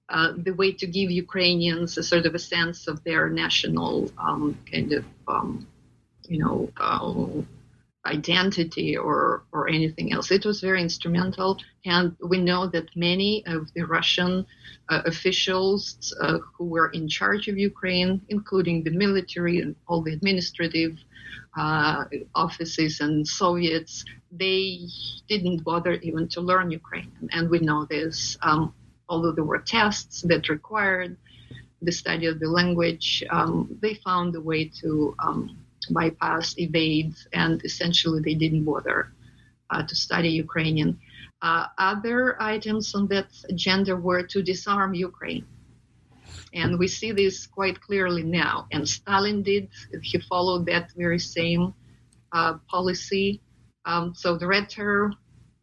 uh, 0.08 0.32
the 0.36 0.52
way 0.52 0.72
to 0.72 0.86
give 0.86 1.10
Ukrainians 1.10 1.96
a 1.98 2.02
sort 2.02 2.26
of 2.26 2.34
a 2.34 2.38
sense 2.38 2.88
of 2.88 3.02
their 3.04 3.28
national 3.28 4.10
um, 4.18 4.58
kind 4.70 4.92
of, 4.92 5.04
um, 5.26 5.66
you 6.26 6.38
know, 6.38 6.70
uh, 6.78 7.42
identity 8.08 8.96
or, 8.96 9.44
or 9.52 9.68
anything 9.68 10.12
else. 10.12 10.30
It 10.30 10.44
was 10.44 10.60
very 10.60 10.80
instrumental. 10.82 11.58
And 11.84 12.16
we 12.20 12.38
know 12.38 12.66
that 12.68 12.94
many 12.96 13.44
of 13.46 13.72
the 13.74 13.82
Russian 13.82 14.46
uh, 14.88 15.02
officials 15.06 16.14
uh, 16.20 16.38
who 16.54 16.64
were 16.64 16.88
in 16.88 17.08
charge 17.08 17.48
of 17.48 17.58
Ukraine, 17.58 18.20
including 18.28 18.82
the 18.82 18.90
military 18.90 19.60
and 19.60 19.74
all 19.86 20.02
the 20.02 20.12
administrative 20.12 20.96
uh, 21.56 22.04
offices 22.34 23.00
and 23.00 23.26
Soviets, 23.26 24.04
they 24.32 24.80
didn't 25.28 25.64
bother 25.64 25.94
even 25.94 26.28
to 26.28 26.40
learn 26.40 26.70
Ukrainian. 26.70 27.28
And 27.32 27.50
we 27.50 27.58
know 27.58 27.84
this, 27.84 28.36
um, 28.42 28.74
although 29.08 29.32
there 29.32 29.44
were 29.44 29.58
tests 29.58 30.22
that 30.22 30.48
required 30.48 31.16
the 31.82 31.92
study 31.92 32.26
of 32.26 32.40
the 32.40 32.48
language, 32.48 33.24
um, 33.30 33.76
they 33.80 33.94
found 33.94 34.34
a 34.34 34.40
way 34.40 34.70
to 34.80 35.14
um, 35.18 35.56
bypass, 35.88 36.54
evade, 36.58 37.14
and 37.32 37.64
essentially 37.64 38.20
they 38.22 38.34
didn't 38.34 38.64
bother 38.64 39.12
uh, 39.70 39.82
to 39.82 39.94
study 39.94 40.30
Ukrainian. 40.30 40.98
Uh, 41.40 41.66
other 41.78 42.40
items 42.42 42.94
on 42.94 43.06
that 43.08 43.28
agenda 43.48 43.94
were 43.94 44.22
to 44.22 44.42
disarm 44.42 44.94
Ukraine. 44.94 45.46
And 46.54 46.78
we 46.78 46.88
see 46.88 47.12
this 47.12 47.46
quite 47.46 47.80
clearly 47.80 48.22
now. 48.22 48.66
And 48.72 48.88
Stalin 48.88 49.42
did, 49.42 49.68
he 50.02 50.18
followed 50.18 50.66
that 50.66 50.90
very 50.96 51.18
same 51.18 51.74
uh, 52.32 52.54
policy. 52.68 53.40
Um, 53.84 54.14
so 54.14 54.36
the 54.36 54.46
Red 54.46 54.68
Terror 54.68 55.12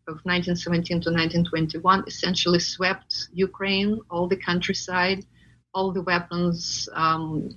of 0.08 0.22
1917 0.24 1.02
to 1.02 1.10
1921 1.10 2.04
essentially 2.08 2.60
swept 2.60 3.30
Ukraine, 3.34 4.00
all 4.10 4.28
the 4.28 4.38
countryside, 4.38 5.26
all 5.74 5.92
the 5.92 6.02
weapons, 6.04 6.88
um, 6.94 7.56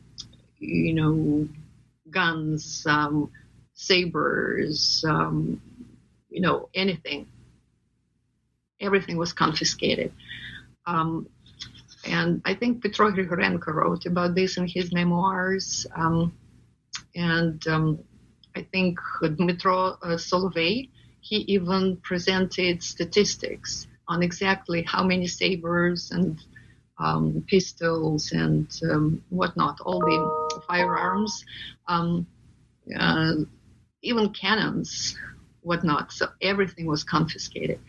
you 0.59 0.95
know, 0.95 1.47
guns, 2.11 2.85
um, 2.87 3.31
sabers, 3.75 5.05
um, 5.07 5.61
you 6.31 6.41
know, 6.41 6.69
anything. 6.75 7.27
Everything 8.81 9.17
was 9.17 9.33
confiscated. 9.33 10.13
Um, 10.87 11.29
and 12.05 12.41
I 12.45 12.55
think 12.55 12.83
Petro 12.83 13.11
Grigorenko 13.11 13.75
wrote 13.75 14.07
about 14.07 14.35
this 14.35 14.57
in 14.57 14.67
his 14.67 14.93
memoirs. 14.93 15.87
Um, 15.95 16.33
and 17.15 17.67
um, 17.67 17.99
I 18.55 18.63
think 18.73 18.99
Dmitro 19.23 19.99
uh, 20.03 20.17
Solovey, 20.17 20.91
he 21.21 21.37
even 21.49 21.97
presented 21.99 22.83
statistics 22.83 23.87
on 24.07 24.23
exactly 24.23 24.83
how 24.83 25.05
many 25.05 25.27
sabers 25.27 26.11
and 26.11 26.41
um, 26.99 27.45
pistols 27.47 28.33
and 28.33 28.69
um, 28.91 29.23
whatnot, 29.31 29.81
all 29.81 30.01
the 30.01 30.63
firearms, 30.67 31.45
um, 31.87 32.27
uh, 32.99 33.35
even 34.03 34.31
cannons, 34.31 35.17
whatnot. 35.63 36.13
So 36.13 36.29
everything 36.43 36.87
was 36.87 37.05
confiscated. 37.05 37.81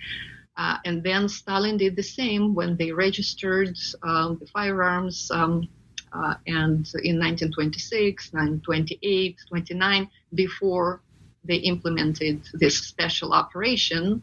Uh, 0.57 0.77
and 0.85 1.01
then 1.03 1.29
Stalin 1.29 1.77
did 1.77 1.95
the 1.95 2.03
same 2.03 2.53
when 2.53 2.75
they 2.75 2.91
registered 2.91 3.77
um, 4.03 4.37
the 4.39 4.47
firearms. 4.47 5.31
Um, 5.31 5.69
uh, 6.11 6.33
and 6.47 6.89
in 7.03 7.19
1926, 7.19 8.33
1928, 8.33 9.37
29, 9.47 10.09
before 10.33 11.01
they 11.45 11.55
implemented 11.55 12.41
this 12.53 12.79
special 12.79 13.31
operation, 13.33 14.21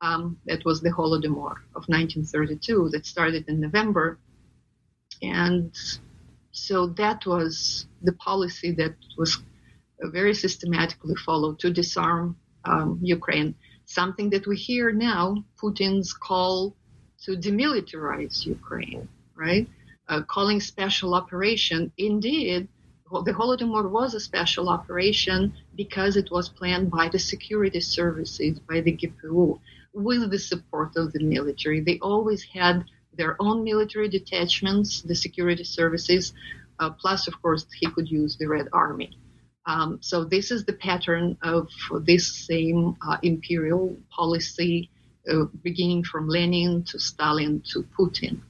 um, 0.00 0.38
that 0.46 0.64
was 0.64 0.80
the 0.80 0.90
Holodomor 0.90 1.56
of 1.74 1.84
1932 1.88 2.90
that 2.92 3.06
started 3.06 3.48
in 3.48 3.60
November. 3.60 4.18
And 5.22 5.74
so 6.52 6.86
that 6.86 7.26
was 7.26 7.86
the 8.02 8.12
policy 8.12 8.72
that 8.72 8.94
was 9.16 9.38
very 10.00 10.34
systematically 10.34 11.16
followed 11.16 11.58
to 11.60 11.70
disarm 11.70 12.36
um, 12.64 12.98
Ukraine. 13.02 13.54
Something 13.86 14.30
that 14.30 14.46
we 14.46 14.56
hear 14.56 14.92
now, 14.92 15.44
Putin's 15.60 16.12
call 16.12 16.76
to 17.24 17.32
demilitarize 17.36 18.46
Ukraine, 18.46 19.08
right? 19.34 19.66
Uh, 20.08 20.22
calling 20.22 20.60
special 20.60 21.14
operation. 21.14 21.90
Indeed, 21.98 22.68
the 23.10 23.32
Holodomor 23.32 23.90
was 23.90 24.14
a 24.14 24.20
special 24.20 24.68
operation 24.68 25.54
because 25.74 26.16
it 26.16 26.30
was 26.30 26.48
planned 26.48 26.90
by 26.90 27.08
the 27.08 27.18
security 27.18 27.80
services, 27.80 28.58
by 28.60 28.80
the 28.80 28.92
GPU, 28.96 29.58
with 29.98 30.30
the 30.30 30.38
support 30.38 30.96
of 30.96 31.12
the 31.12 31.22
military. 31.22 31.80
They 31.80 31.98
always 32.00 32.42
had 32.44 32.84
their 33.14 33.36
own 33.40 33.64
military 33.64 34.08
detachments, 34.08 35.02
the 35.02 35.14
security 35.14 35.64
services, 35.64 36.32
uh, 36.78 36.90
plus, 36.90 37.26
of 37.26 37.40
course, 37.42 37.66
he 37.80 37.90
could 37.90 38.08
use 38.08 38.36
the 38.36 38.46
Red 38.46 38.68
Army. 38.72 39.18
Um, 39.66 39.98
so 40.00 40.24
this 40.24 40.50
is 40.50 40.64
the 40.64 40.72
pattern 40.72 41.36
of 41.42 41.68
this 42.02 42.46
same 42.46 42.96
uh, 43.06 43.18
imperial 43.22 43.96
policy, 44.08 44.88
uh, 45.28 45.44
beginning 45.62 46.04
from 46.04 46.28
Lenin 46.28 46.84
to 46.84 46.98
Stalin 46.98 47.60
to 47.72 47.82
Putin. 47.98 48.40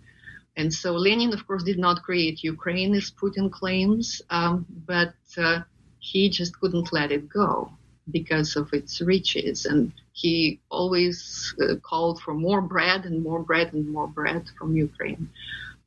And 0.57 0.73
so 0.73 0.93
Lenin, 0.93 1.33
of 1.33 1.47
course, 1.47 1.63
did 1.63 1.79
not 1.79 2.03
create 2.03 2.45
Ukraine, 2.45 2.95
as 2.95 3.11
Putin 3.11 3.51
claims, 3.51 4.21
um, 4.31 4.67
but 4.87 5.15
uh, 5.39 5.61
he 5.99 6.29
just 6.29 6.59
couldn't 6.61 6.93
let 6.93 7.11
it 7.11 7.29
go 7.29 7.73
because 8.11 8.57
of 8.57 8.73
its 8.73 9.01
riches. 9.01 9.67
And 9.67 9.93
he 10.13 10.61
always 10.71 11.55
uh, 11.63 11.77
called 11.77 12.21
for 12.21 12.35
more 12.35 12.61
bread 12.61 13.05
and 13.05 13.23
more 13.23 13.41
bread 13.41 13.73
and 13.73 13.89
more 13.89 14.09
bread 14.09 14.45
from 14.59 14.77
Ukraine. 14.77 15.31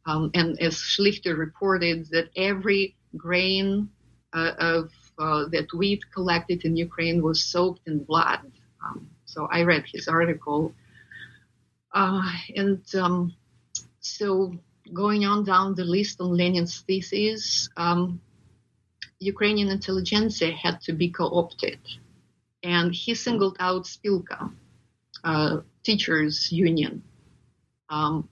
Um, 0.06 0.32
and 0.34 0.60
as 0.60 0.76
Schlichter 0.76 1.38
reported, 1.38 2.08
that 2.10 2.30
every 2.36 2.96
grain 3.18 3.90
uh, 4.34 4.54
of 4.58 4.92
uh, 5.20 5.46
that 5.50 5.74
wheat 5.74 6.02
collected 6.14 6.66
in 6.66 6.76
Ukraine 6.76 7.22
was 7.22 7.44
soaked 7.44 7.88
in 7.88 8.04
blood. 8.04 8.40
Um, 8.84 9.10
so 9.26 9.48
I 9.52 9.62
read 9.64 9.86
his 9.86 10.08
article, 10.08 10.74
uh, 11.94 12.28
and 12.56 12.84
um, 12.96 13.34
so 14.00 14.54
going 14.94 15.26
on 15.26 15.44
down 15.44 15.76
the 15.76 15.84
list 15.84 16.20
on 16.20 16.36
Lenin's 16.36 16.82
thesis, 16.82 17.70
um, 17.78 18.20
Ukrainian 19.20 19.70
intelligentsia 19.70 20.52
had 20.52 20.82
to 20.82 20.94
be 20.94 21.10
co-opted, 21.10 21.80
and 22.64 22.94
he 22.94 23.16
singled 23.16 23.58
out 23.60 23.84
Spilka, 23.84 24.52
uh, 25.24 25.58
teachers' 25.84 26.52
union, 26.52 27.04
um, 27.90 28.30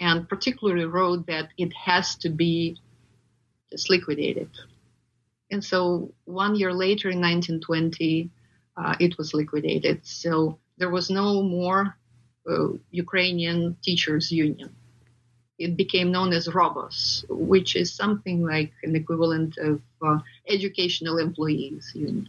and 0.00 0.28
particularly 0.28 0.84
wrote 0.84 1.26
that 1.26 1.50
it 1.58 1.72
has 1.72 2.16
to 2.16 2.28
be 2.28 2.78
just 3.70 3.90
liquidated. 3.90 4.50
And 5.50 5.62
so 5.62 6.12
one 6.24 6.56
year 6.56 6.72
later, 6.72 7.10
in 7.10 7.20
1920, 7.20 8.30
uh, 8.76 8.96
it 9.00 9.16
was 9.16 9.32
liquidated. 9.32 10.04
So 10.04 10.58
there 10.78 10.90
was 10.90 11.08
no 11.08 11.42
more 11.42 11.96
uh, 12.50 12.68
Ukrainian 12.90 13.76
teachers' 13.82 14.30
union 14.30 14.74
it 15.58 15.76
became 15.76 16.12
known 16.12 16.32
as 16.32 16.48
Robos, 16.48 17.24
which 17.28 17.76
is 17.76 17.92
something 17.92 18.42
like 18.42 18.72
an 18.82 18.94
equivalent 18.94 19.56
of 19.58 19.80
uh, 20.02 20.18
educational 20.48 21.18
employees 21.18 21.92
union. 21.94 22.28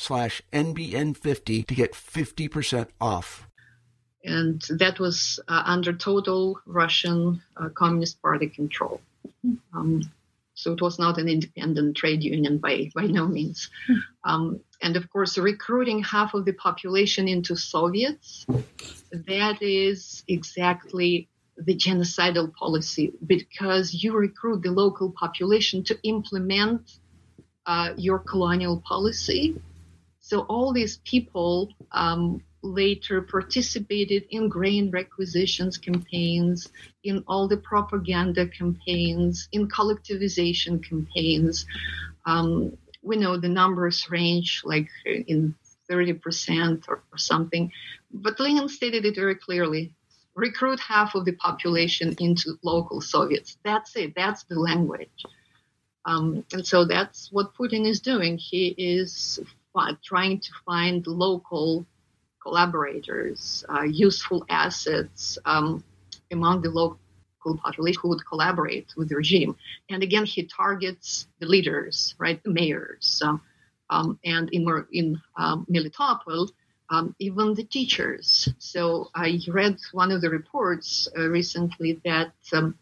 slash 0.01 0.41
NBN50 0.51 1.67
to 1.67 1.75
get 1.75 1.93
50% 1.93 2.87
off. 2.99 3.47
And 4.23 4.61
that 4.69 4.99
was 4.99 5.39
uh, 5.47 5.63
under 5.65 5.93
total 5.93 6.59
Russian 6.65 7.41
uh, 7.57 7.69
Communist 7.69 8.21
Party 8.21 8.47
control. 8.47 9.01
Um, 9.73 10.11
so 10.53 10.73
it 10.73 10.81
was 10.81 10.99
not 10.99 11.17
an 11.17 11.27
independent 11.27 11.97
trade 11.97 12.23
union 12.23 12.57
by, 12.57 12.91
by 12.93 13.05
no 13.05 13.27
means. 13.27 13.69
Um, 14.23 14.59
and 14.83 14.95
of 14.95 15.09
course, 15.09 15.37
recruiting 15.37 16.03
half 16.03 16.35
of 16.35 16.45
the 16.45 16.53
population 16.53 17.27
into 17.27 17.55
Soviets, 17.55 18.45
that 19.11 19.61
is 19.61 20.23
exactly 20.27 21.27
the 21.57 21.75
genocidal 21.75 22.53
policy 22.53 23.13
because 23.25 24.03
you 24.03 24.13
recruit 24.13 24.61
the 24.61 24.69
local 24.69 25.11
population 25.11 25.83
to 25.85 25.97
implement 26.03 26.99
uh, 27.65 27.93
your 27.97 28.19
colonial 28.19 28.81
policy 28.85 29.59
so 30.31 30.45
all 30.47 30.71
these 30.71 31.01
people 31.03 31.67
um, 31.91 32.41
later 32.61 33.21
participated 33.21 34.23
in 34.29 34.47
grain 34.47 34.89
requisitions 34.89 35.77
campaigns, 35.77 36.69
in 37.03 37.21
all 37.27 37.49
the 37.49 37.57
propaganda 37.57 38.47
campaigns, 38.47 39.49
in 39.51 39.67
collectivization 39.67 40.81
campaigns. 40.87 41.65
Um, 42.25 42.77
we 43.03 43.17
know 43.17 43.35
the 43.35 43.49
numbers 43.49 44.09
range 44.09 44.61
like 44.63 44.87
in 45.05 45.53
30% 45.91 46.87
or, 46.87 47.03
or 47.11 47.17
something, 47.17 47.69
but 48.13 48.39
Lenin 48.39 48.69
stated 48.69 49.03
it 49.03 49.15
very 49.15 49.35
clearly 49.35 49.93
recruit 50.35 50.79
half 50.79 51.13
of 51.13 51.25
the 51.25 51.33
population 51.33 52.15
into 52.21 52.57
local 52.63 53.01
Soviets. 53.01 53.57
That's 53.65 53.97
it. 53.97 54.13
That's 54.15 54.43
the 54.45 54.57
language. 54.57 55.25
Um, 56.05 56.45
and 56.53 56.65
so 56.65 56.85
that's 56.85 57.29
what 57.33 57.53
Putin 57.53 57.85
is 57.85 57.99
doing. 57.99 58.37
He 58.37 58.69
is 58.77 59.41
trying 60.03 60.39
to 60.39 60.51
find 60.65 61.05
local 61.07 61.85
collaborators, 62.41 63.63
uh, 63.69 63.83
useful 63.83 64.45
assets 64.49 65.37
um, 65.45 65.83
among 66.31 66.61
the 66.61 66.69
local 66.69 66.99
population 67.57 67.99
who 68.01 68.09
would 68.09 68.25
collaborate 68.25 68.93
with 68.97 69.09
the 69.09 69.15
regime. 69.15 69.55
And 69.89 70.03
again, 70.03 70.25
he 70.25 70.43
targets 70.43 71.27
the 71.39 71.45
leaders, 71.47 72.15
right, 72.17 72.41
the 72.43 72.49
mayors, 72.49 73.21
um, 73.23 73.41
um, 73.89 74.19
and 74.23 74.49
in 74.51 74.65
in 74.91 75.21
um, 75.37 75.65
Melitopol, 75.69 76.49
um, 76.89 77.15
even 77.19 77.53
the 77.53 77.63
teachers. 77.63 78.49
So 78.57 79.09
I 79.15 79.39
read 79.47 79.77
one 79.91 80.11
of 80.11 80.21
the 80.21 80.29
reports 80.29 81.07
uh, 81.17 81.27
recently 81.29 82.01
that 82.05 82.33
um, 82.53 82.75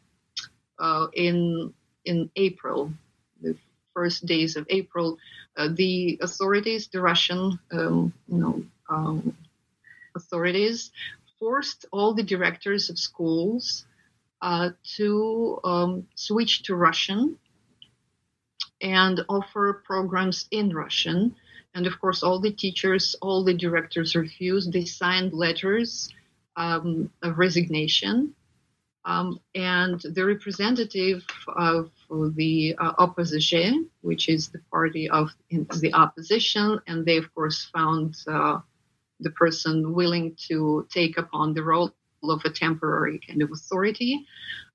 uh, 0.77 1.07
in 1.13 1.73
in 2.05 2.29
April, 2.35 2.91
first 3.99 4.25
days 4.25 4.55
of 4.55 4.65
April, 4.69 5.17
uh, 5.57 5.67
the 5.81 6.17
authorities, 6.21 6.87
the 6.87 7.01
Russian, 7.01 7.59
um, 7.77 8.13
you 8.31 8.37
know, 8.43 8.55
um, 8.89 9.35
authorities, 10.15 10.91
forced 11.37 11.85
all 11.91 12.13
the 12.13 12.23
directors 12.23 12.89
of 12.89 12.97
schools 12.97 13.85
uh, 14.41 14.69
to 14.95 15.59
um, 15.65 16.07
switch 16.15 16.63
to 16.63 16.75
Russian 16.75 17.37
and 18.81 19.19
offer 19.27 19.83
programs 19.91 20.47
in 20.49 20.73
Russian. 20.83 21.35
And 21.75 21.85
of 21.85 21.99
course, 21.99 22.23
all 22.23 22.39
the 22.39 22.55
teachers, 22.63 23.17
all 23.21 23.43
the 23.43 23.57
directors 23.65 24.15
refused. 24.15 24.71
They 24.71 24.85
signed 24.85 25.33
letters 25.33 26.07
um, 26.55 27.11
of 27.21 27.37
resignation. 27.37 28.33
Um, 29.03 29.41
and 29.55 29.99
the 29.99 30.25
representative 30.25 31.25
of 31.47 31.91
the 32.09 32.75
uh, 32.79 32.93
opposition, 32.97 33.89
which 34.01 34.29
is 34.29 34.49
the 34.49 34.59
party 34.71 35.09
of 35.09 35.29
the 35.49 35.93
opposition, 35.93 36.79
and 36.87 37.05
they 37.05 37.17
of 37.17 37.33
course 37.33 37.69
found 37.73 38.15
uh, 38.27 38.59
the 39.19 39.31
person 39.31 39.93
willing 39.93 40.35
to 40.47 40.87
take 40.89 41.17
upon 41.17 41.53
the 41.53 41.63
role 41.63 41.91
of 42.23 42.41
a 42.45 42.49
temporary 42.49 43.19
kind 43.25 43.41
of 43.41 43.51
authority. 43.51 44.25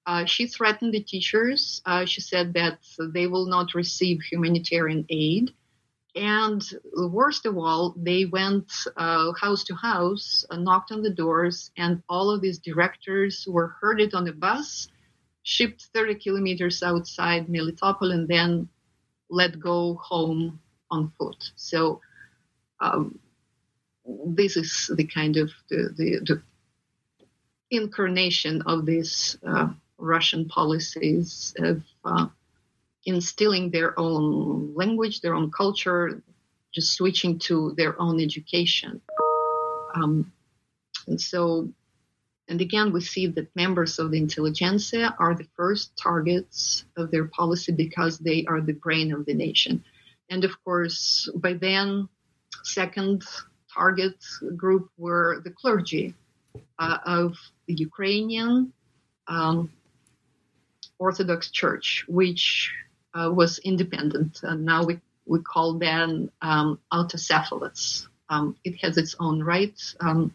Uh, 0.07 0.25
she 0.25 0.47
threatened 0.47 0.93
the 0.93 1.03
teachers. 1.03 1.83
Uh, 1.87 2.05
she 2.05 2.21
said 2.21 2.53
that 2.53 2.79
they 3.13 3.27
will 3.27 3.47
not 3.47 3.75
receive 3.75 4.21
humanitarian 4.21 5.05
aid 5.09 5.51
and 6.17 6.63
worst 6.97 7.45
of 7.45 7.59
all, 7.59 7.95
they 7.97 8.25
went 8.25 8.71
uh, 8.97 9.33
house 9.33 9.65
to 9.65 9.75
house, 9.75 10.45
uh, 10.51 10.57
knocked 10.57 10.93
on 10.93 11.03
the 11.03 11.11
doors, 11.11 11.73
and 11.77 12.03
all 12.09 12.31
of 12.31 12.41
these 12.41 12.59
directors 12.59 13.47
were 13.49 13.75
herded 13.81 14.15
on 14.15 14.29
a 14.29 14.33
bus, 14.33 14.89
shipped 15.45 15.89
30 15.95 16.17
kilometers 16.17 16.83
outside 16.83 17.47
Melitopol, 17.47 18.13
and 18.13 18.27
then 18.27 18.69
let 19.31 19.61
go 19.61 19.95
home 19.95 20.59
on 20.91 21.13
foot. 21.17 21.53
So 21.55 22.01
um, 22.81 23.19
this 24.27 24.57
is 24.57 24.91
the 24.97 25.05
kind 25.05 25.37
of 25.37 25.51
the, 25.69 25.95
the, 25.97 26.21
the 26.27 26.43
incarnation 27.71 28.63
of 28.63 28.87
these 28.87 29.39
uh, 29.47 29.69
Russian 29.99 30.49
policies 30.49 31.55
of 31.59 31.83
uh, 32.05 32.27
instilling 33.05 33.71
their 33.71 33.99
own 33.99 34.75
language, 34.75 35.21
their 35.21 35.35
own 35.35 35.51
culture, 35.51 36.23
just 36.73 36.95
switching 36.95 37.39
to 37.39 37.75
their 37.77 38.01
own 38.01 38.21
education. 38.21 39.01
Um, 39.95 40.33
and 41.07 41.21
so, 41.21 41.69
and 42.49 42.61
again, 42.61 42.93
we 42.93 43.01
see 43.01 43.27
that 43.29 43.57
members 43.57 43.99
of 43.99 44.11
the 44.11 44.19
intelligentsia 44.19 45.15
are 45.19 45.35
the 45.35 45.49
first 45.57 45.97
targets 45.97 46.85
of 46.97 47.11
their 47.11 47.25
policy 47.25 47.73
because 47.73 48.19
they 48.19 48.45
are 48.47 48.61
the 48.61 48.75
brain 48.75 49.13
of 49.13 49.25
the 49.25 49.35
nation. 49.35 49.83
And 50.29 50.45
of 50.45 50.53
course, 50.63 51.29
by 51.35 51.55
then, 51.55 52.09
second 52.63 53.25
target 53.73 54.17
group 54.57 54.91
were 54.99 55.41
the 55.43 55.51
clergy 55.51 56.15
uh, 56.79 56.99
of 57.07 57.37
the 57.67 57.75
Ukrainian 57.75 58.73
um, 59.27 59.71
Orthodox 60.99 61.51
Church, 61.51 62.05
which 62.09 62.73
uh, 63.15 63.31
was 63.33 63.59
independent. 63.59 64.41
And 64.43 64.65
now 64.67 64.85
we, 64.85 65.01
we 65.27 65.41
call 65.41 65.79
them 65.79 66.31
um, 66.43 66.79
autocephalates. 66.93 68.07
Um, 68.29 68.57
it 68.65 68.77
has 68.83 68.99
its 68.99 69.17
own 69.19 69.43
rights 69.43 69.97
um, 70.01 70.35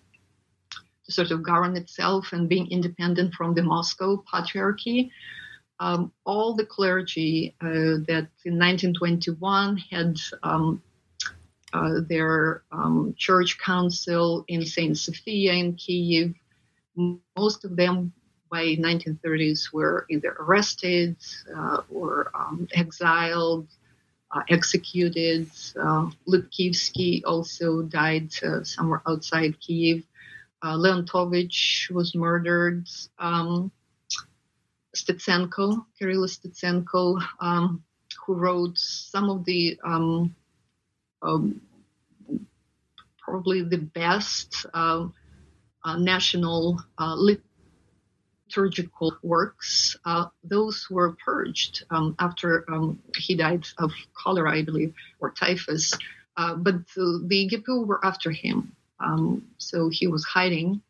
sort 1.10 1.32
of 1.32 1.43
govern 1.43 1.76
itself 1.76 2.34
and 2.34 2.49
being 2.49 2.70
independent 2.72 3.34
from 3.34 3.53
the 3.53 3.64
Moscow 3.64 4.24
patriarchy. 4.32 5.12
Um, 5.80 6.12
all 6.26 6.55
the 6.55 6.66
clergy 6.66 7.55
uh, 7.62 8.03
that 8.07 8.28
in 8.43 8.60
1921 8.60 9.78
had 9.78 10.18
um, 10.43 10.82
uh, 11.72 12.01
their 12.07 12.64
um, 12.72 13.14
church 13.18 13.57
council 13.60 14.43
in 14.47 14.66
Saint 14.66 14.97
Sophia 14.97 15.53
in 15.53 15.76
Kiev, 15.76 16.34
most 17.38 17.64
of 17.64 17.76
them 17.76 18.12
by 18.49 18.76
1930s 18.76 19.72
were 19.72 20.05
either 20.10 20.36
arrested 20.39 21.16
uh, 21.55 21.82
or 21.91 22.32
um, 22.34 22.68
exiled, 22.74 23.68
uh, 24.32 24.41
executed. 24.49 25.49
Uh, 25.80 26.10
also 27.26 27.82
died 27.84 28.30
uh, 28.43 28.64
somewhere 28.64 29.01
outside 29.07 29.60
Kiev. 29.60 30.03
Uh, 30.62 30.76
Leontovich 30.76 31.89
was 31.91 32.16
murdered. 32.16 32.88
Um, 33.18 33.72
Stetsenko, 34.95 35.86
Kirill 35.97 36.28
Stetsenko, 36.28 37.22
um, 37.39 37.84
who 38.26 38.34
wrote 38.34 38.78
some 38.78 39.30
of 39.30 39.45
the 39.45 39.80
um, 39.84 40.36
um 41.22 41.62
probably 43.20 43.62
the 43.62 43.78
best 43.78 44.66
uh, 44.74 45.07
national 45.97 46.82
lit 46.99 47.41
liturgical 48.49 49.16
works, 49.22 49.95
uh, 50.05 50.26
those 50.43 50.88
were 50.89 51.16
purged 51.24 51.86
um, 51.91 52.16
after 52.18 52.66
he 53.16 53.36
died 53.36 53.64
of 53.78 53.91
cholera, 54.16 54.51
I 54.51 54.64
believe, 54.64 54.93
or 55.20 55.30
typhus. 55.30 55.93
Uh, 56.36 56.55
but 56.55 56.76
the, 56.95 57.24
the 57.28 57.49
GPU 57.49 57.86
were 57.86 58.03
after 58.03 58.32
him. 58.32 58.76
Um, 58.99 59.47
so 59.57 59.89
he 59.89 60.07
was 60.07 60.23
hiding, 60.25 60.81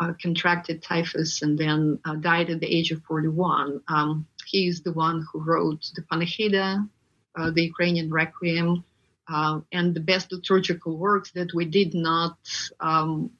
uh, 0.00 0.12
contracted 0.20 0.82
typhus, 0.82 1.42
and 1.42 1.58
then 1.58 1.98
uh, 2.04 2.16
died 2.16 2.50
at 2.50 2.60
the 2.60 2.66
age 2.66 2.90
of 2.90 3.02
41. 3.04 3.80
Um, 3.88 4.26
is 4.52 4.82
the 4.82 4.92
one 4.92 5.26
who 5.30 5.40
wrote 5.40 5.90
the 5.94 6.02
Panikhida, 6.02 6.88
uh, 7.36 7.50
the 7.50 7.64
Ukrainian 7.64 8.10
Requiem, 8.10 8.84
uh, 9.28 9.60
and 9.72 9.94
the 9.94 10.00
best 10.00 10.32
liturgical 10.32 10.96
works 10.96 11.30
that 11.32 11.52
we 11.54 11.66
did 11.66 11.94
not 11.94 12.38
um, 12.80 13.30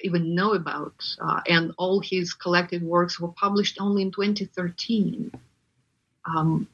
even 0.00 0.34
know 0.34 0.54
about. 0.54 0.94
Uh, 1.20 1.40
and 1.48 1.72
all 1.78 2.00
his 2.00 2.34
collected 2.34 2.82
works 2.82 3.20
were 3.20 3.32
published 3.32 3.78
only 3.80 4.02
in 4.02 4.10
2013. 4.10 5.32
Um, 6.24 6.68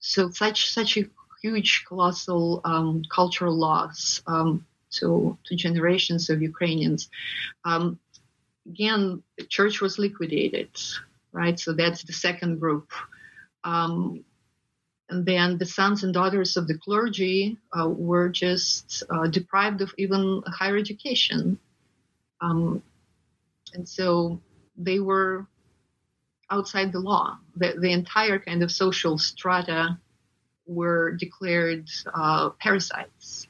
so 0.00 0.30
such 0.30 0.70
such 0.70 0.96
a 0.96 1.04
huge, 1.42 1.84
colossal 1.86 2.60
um, 2.64 3.02
cultural 3.10 3.54
loss 3.54 4.22
um, 4.26 4.66
to 4.90 5.36
to 5.44 5.56
generations 5.56 6.30
of 6.30 6.42
Ukrainians. 6.42 7.08
Um, 7.64 7.98
again, 8.66 9.22
the 9.36 9.44
church 9.44 9.80
was 9.80 9.98
liquidated, 9.98 10.70
right? 11.32 11.58
So 11.58 11.72
that's 11.72 12.02
the 12.02 12.12
second 12.12 12.60
group. 12.60 12.90
Um, 13.64 14.24
and 15.10 15.24
then 15.24 15.56
the 15.56 15.66
sons 15.66 16.04
and 16.04 16.12
daughters 16.12 16.56
of 16.56 16.68
the 16.68 16.76
clergy 16.76 17.56
uh, 17.78 17.88
were 17.88 18.28
just 18.28 19.02
uh, 19.08 19.26
deprived 19.26 19.80
of 19.80 19.92
even 19.96 20.42
higher 20.46 20.76
education. 20.76 21.58
Um, 22.40 22.82
and 23.74 23.88
so 23.88 24.40
they 24.76 25.00
were 25.00 25.46
outside 26.50 26.92
the 26.92 27.00
law. 27.00 27.38
The, 27.56 27.74
the 27.78 27.92
entire 27.92 28.38
kind 28.38 28.62
of 28.62 28.70
social 28.70 29.18
strata 29.18 29.98
were 30.66 31.12
declared 31.12 31.88
uh, 32.12 32.50
parasites, 32.50 33.46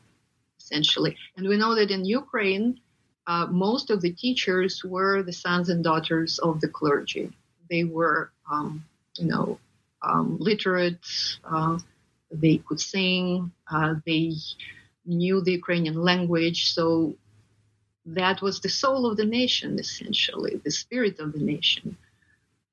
essentially. 0.68 1.16
And 1.36 1.48
we 1.48 1.56
know 1.56 1.74
that 1.74 1.90
in 1.90 2.04
Ukraine, 2.04 2.80
uh, 3.26 3.46
most 3.46 3.90
of 3.90 4.00
the 4.00 4.12
teachers 4.12 4.82
were 4.84 5.22
the 5.22 5.32
sons 5.32 5.68
and 5.68 5.82
daughters 5.84 6.38
of 6.38 6.60
the 6.60 6.68
clergy. 6.68 7.30
They 7.70 7.84
were, 7.84 8.30
um, 8.50 8.84
you 9.16 9.26
know, 9.26 9.58
um, 10.02 10.38
literate. 10.38 11.06
Uh, 11.44 11.78
they 12.30 12.58
could 12.58 12.80
sing. 12.80 13.52
Uh, 13.70 13.94
they 14.06 14.32
knew 15.04 15.40
the 15.40 15.52
Ukrainian 15.52 16.02
language. 16.02 16.72
So 16.72 17.14
that 18.06 18.40
was 18.40 18.60
the 18.60 18.68
soul 18.68 19.06
of 19.06 19.16
the 19.16 19.26
nation, 19.26 19.78
essentially, 19.78 20.60
the 20.64 20.70
spirit 20.70 21.18
of 21.18 21.32
the 21.32 21.40
nation. 21.40 21.96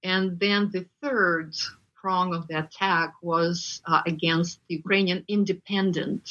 And 0.04 0.39
then 0.39 0.70
the 0.72 0.86
third 1.02 1.54
prong 1.96 2.34
of 2.34 2.48
the 2.48 2.60
attack 2.60 3.16
was 3.22 3.82
uh, 3.86 4.02
against 4.06 4.60
the 4.68 4.76
Ukrainian 4.76 5.26
independent 5.28 6.24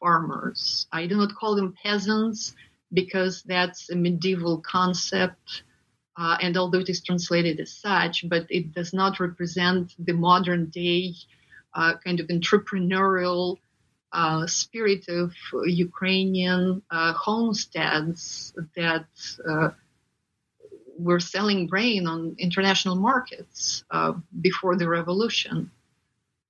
farmers. 0.00 0.86
I 0.92 1.06
do 1.06 1.16
not 1.16 1.34
call 1.34 1.54
them 1.54 1.74
peasants 1.82 2.54
because 2.92 3.42
that's 3.42 3.90
a 3.90 3.96
medieval 3.96 4.58
concept. 4.58 5.62
Uh, 6.16 6.36
and 6.42 6.56
although 6.56 6.80
it 6.80 6.88
is 6.88 7.02
translated 7.02 7.60
as 7.60 7.72
such, 7.72 8.28
but 8.28 8.46
it 8.50 8.74
does 8.74 8.92
not 8.92 9.20
represent 9.20 9.94
the 9.98 10.12
modern 10.12 10.66
day 10.70 11.14
uh, 11.74 11.94
kind 12.04 12.20
of 12.20 12.26
entrepreneurial 12.26 13.58
uh, 14.12 14.46
spirit 14.46 15.08
of 15.08 15.32
Ukrainian 15.66 16.82
uh, 16.90 17.12
homesteads 17.12 18.52
that 18.74 19.06
uh, 19.48 19.70
were 20.98 21.20
selling 21.20 21.66
grain 21.66 22.06
on 22.06 22.34
international 22.38 22.96
markets 22.96 23.84
uh, 23.90 24.12
before 24.40 24.76
the 24.76 24.88
revolution. 24.88 25.70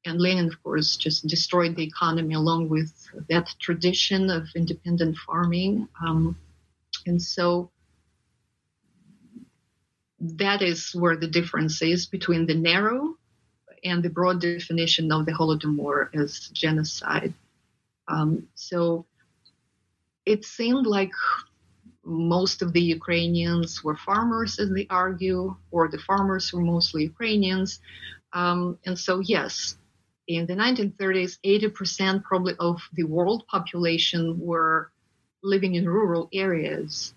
And 0.05 0.21
Lenin, 0.21 0.47
of 0.47 0.63
course, 0.63 0.97
just 0.97 1.27
destroyed 1.27 1.77
the 1.77 1.85
economy 1.85 2.35
along 2.35 2.69
with 2.69 2.93
that 3.29 3.55
tradition 3.61 4.31
of 4.31 4.49
independent 4.55 5.17
farming. 5.27 5.89
Um, 6.05 6.39
and 7.07 7.21
so 7.21 7.71
that 10.21 10.63
is 10.63 10.95
where 10.95 11.17
the 11.17 11.27
difference 11.27 11.83
is 11.83 12.07
between 12.07 12.47
the 12.47 12.55
narrow 12.55 13.17
and 13.85 14.03
the 14.03 14.11
broad 14.11 14.41
definition 14.41 15.11
of 15.13 15.27
the 15.27 15.33
Holodomor 15.33 16.15
as 16.15 16.49
genocide. 16.53 17.35
Um, 18.09 18.49
so 18.55 19.07
it 20.27 20.45
seemed 20.45 20.87
like 20.87 21.13
most 22.05 22.63
of 22.63 22.73
the 22.73 22.81
Ukrainians 22.81 23.85
were 23.85 23.97
farmers, 23.97 24.59
as 24.59 24.71
they 24.71 24.87
argue, 24.91 25.57
or 25.71 25.89
the 25.89 25.99
farmers 25.99 26.53
were 26.53 26.63
mostly 26.63 27.03
Ukrainians. 27.05 27.81
Um, 28.33 28.79
and 28.87 28.99
so, 28.99 29.21
yes, 29.21 29.77
in 30.37 30.47
the 30.47 30.55
1930s, 30.55 31.39
80% 31.45 32.23
probably 32.23 32.55
of 32.61 32.81
the 32.93 33.03
world 33.03 33.47
population 33.49 34.39
were 34.39 34.93
living 35.43 35.75
in 35.75 35.89
rural 35.89 36.29
areas. 36.33 37.15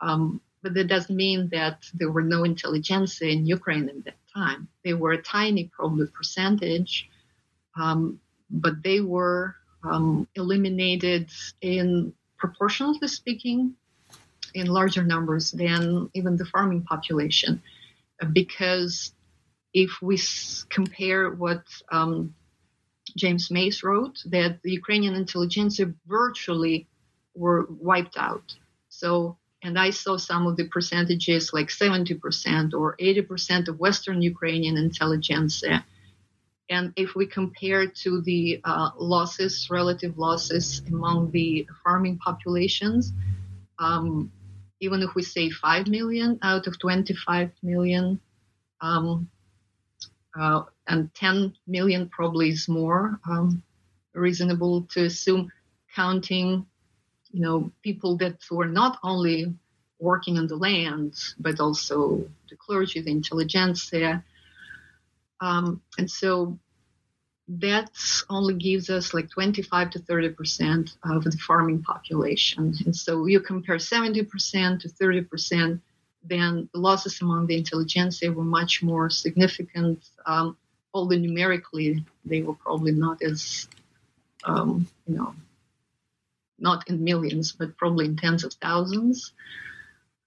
Um, 0.00 0.40
but 0.62 0.72
that 0.74 0.88
doesn't 0.88 1.14
mean 1.14 1.50
that 1.52 1.84
there 1.92 2.10
were 2.10 2.22
no 2.22 2.44
intelligentsia 2.44 3.28
in 3.28 3.44
Ukraine 3.44 3.90
at 3.90 4.04
that 4.04 4.16
time. 4.34 4.68
They 4.84 4.94
were 4.94 5.12
a 5.12 5.22
tiny, 5.22 5.70
probably 5.76 6.06
percentage, 6.06 7.10
um, 7.78 8.20
but 8.50 8.82
they 8.82 9.00
were 9.00 9.54
um, 9.84 10.26
eliminated 10.34 11.30
in 11.60 12.14
proportionally 12.38 13.06
speaking 13.08 13.74
in 14.54 14.66
larger 14.66 15.04
numbers 15.04 15.50
than 15.50 16.08
even 16.14 16.36
the 16.36 16.46
farming 16.46 16.84
population 16.84 17.62
because 18.32 19.12
if 19.72 19.90
we 20.02 20.18
compare 20.68 21.30
what 21.30 21.62
um, 21.90 22.34
James 23.16 23.50
Mace 23.50 23.82
wrote 23.82 24.18
that 24.26 24.62
the 24.62 24.72
Ukrainian 24.72 25.14
intelligentsia 25.14 25.92
virtually 26.06 26.86
were 27.34 27.66
wiped 27.68 28.16
out. 28.16 28.54
So, 28.88 29.36
and 29.62 29.78
I 29.78 29.90
saw 29.90 30.16
some 30.16 30.46
of 30.46 30.56
the 30.56 30.68
percentages 30.68 31.52
like 31.52 31.68
70% 31.68 32.74
or 32.74 32.96
80% 32.96 33.68
of 33.68 33.78
Western 33.78 34.22
Ukrainian 34.22 34.76
intelligentsia. 34.76 35.84
And 36.68 36.92
if 36.96 37.14
we 37.14 37.26
compare 37.26 37.86
to 37.86 38.20
the 38.22 38.60
uh, 38.64 38.90
losses, 38.96 39.68
relative 39.70 40.18
losses 40.18 40.82
among 40.88 41.32
the 41.32 41.66
farming 41.82 42.18
populations, 42.18 43.12
um, 43.78 44.30
even 44.80 45.02
if 45.02 45.14
we 45.14 45.22
say 45.22 45.50
5 45.50 45.88
million 45.88 46.38
out 46.42 46.66
of 46.66 46.78
25 46.78 47.50
million, 47.62 48.20
um, 48.80 49.28
uh, 50.38 50.62
and 50.86 51.12
10 51.14 51.54
million 51.66 52.08
probably 52.08 52.50
is 52.50 52.68
more 52.68 53.18
um, 53.28 53.62
reasonable 54.14 54.82
to 54.92 55.04
assume, 55.04 55.50
counting, 55.94 56.66
you 57.32 57.40
know, 57.40 57.72
people 57.82 58.16
that 58.18 58.38
were 58.50 58.66
not 58.66 58.98
only 59.02 59.52
working 59.98 60.38
on 60.38 60.46
the 60.46 60.56
land, 60.56 61.14
but 61.38 61.60
also 61.60 62.28
the 62.48 62.56
clergy, 62.56 63.00
the 63.00 63.10
intelligentsia. 63.10 64.24
Um, 65.40 65.82
and 65.98 66.10
so 66.10 66.58
that 67.48 67.90
only 68.28 68.54
gives 68.54 68.90
us 68.90 69.12
like 69.12 69.28
25 69.30 69.90
to 69.90 69.98
30 69.98 70.28
percent 70.30 70.96
of 71.04 71.24
the 71.24 71.32
farming 71.32 71.82
population. 71.82 72.74
And 72.84 72.94
so 72.94 73.26
you 73.26 73.40
compare 73.40 73.78
70 73.78 74.22
percent 74.24 74.82
to 74.82 74.88
30 74.88 75.22
percent, 75.22 75.80
then 76.22 76.68
the 76.72 76.80
losses 76.80 77.20
among 77.20 77.46
the 77.46 77.56
intelligentsia 77.56 78.32
were 78.32 78.44
much 78.44 78.82
more 78.82 79.10
significant. 79.10 80.08
Um, 80.26 80.56
although 80.92 81.16
numerically 81.16 82.04
they 82.24 82.42
were 82.42 82.54
probably 82.54 82.92
not 82.92 83.22
as, 83.22 83.68
um, 84.44 84.86
you 85.06 85.16
know, 85.16 85.34
not 86.58 86.88
in 86.88 87.02
millions, 87.02 87.52
but 87.52 87.76
probably 87.76 88.06
in 88.06 88.16
tens 88.16 88.44
of 88.44 88.52
thousands. 88.54 89.32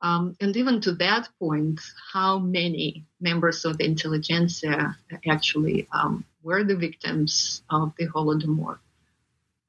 Um, 0.02 0.36
and 0.42 0.56
even 0.58 0.82
to 0.82 0.94
that 0.96 1.30
point, 1.40 1.80
how 2.12 2.38
many 2.40 3.06
members 3.22 3.64
of 3.64 3.78
the 3.78 3.86
intelligentsia 3.86 4.98
actually 5.30 5.88
um, 5.94 6.26
were 6.42 6.64
the 6.64 6.76
victims 6.76 7.62
of 7.70 7.94
the 7.98 8.08
Holodomor? 8.08 8.80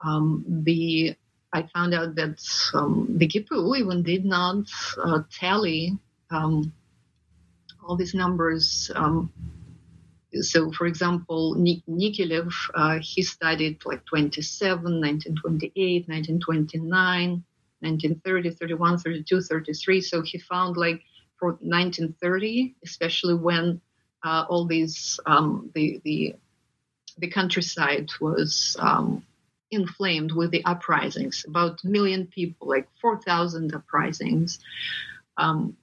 Um, 0.00 0.44
the 0.48 1.16
I 1.52 1.62
found 1.72 1.94
out 1.94 2.16
that 2.16 2.42
um, 2.74 3.06
the 3.16 3.28
GPU 3.28 3.78
even 3.78 4.02
did 4.02 4.24
not 4.24 4.66
uh, 5.00 5.22
tally 5.30 5.96
um, 6.30 6.72
all 7.86 7.96
these 7.96 8.14
numbers. 8.14 8.90
Um, 8.94 9.32
so, 10.40 10.72
for 10.72 10.86
example, 10.86 11.54
Nik- 11.54 11.86
Nikelev, 11.88 12.52
uh, 12.74 12.98
he 13.00 13.22
studied 13.22 13.84
like 13.84 14.04
27, 14.06 14.82
1928, 15.00 16.08
1929. 16.08 17.44
1930, 17.84 18.50
31, 18.50 18.98
32, 18.98 19.40
33. 19.42 20.00
So 20.00 20.22
he 20.22 20.38
found 20.38 20.76
like 20.76 21.02
for 21.38 21.50
1930, 21.60 22.74
especially 22.82 23.34
when 23.34 23.80
uh, 24.24 24.46
all 24.48 24.66
these 24.66 25.20
um, 25.26 25.70
the 25.74 26.00
the 26.04 26.34
the 27.18 27.28
countryside 27.28 28.08
was 28.20 28.76
um, 28.80 29.24
inflamed 29.70 30.32
with 30.32 30.50
the 30.50 30.64
uprisings, 30.64 31.44
about 31.46 31.84
a 31.84 31.86
million 31.86 32.26
people, 32.26 32.68
like 32.68 32.88
4,000 33.00 33.72
uprisings. 33.72 34.58
Um, 35.36 35.76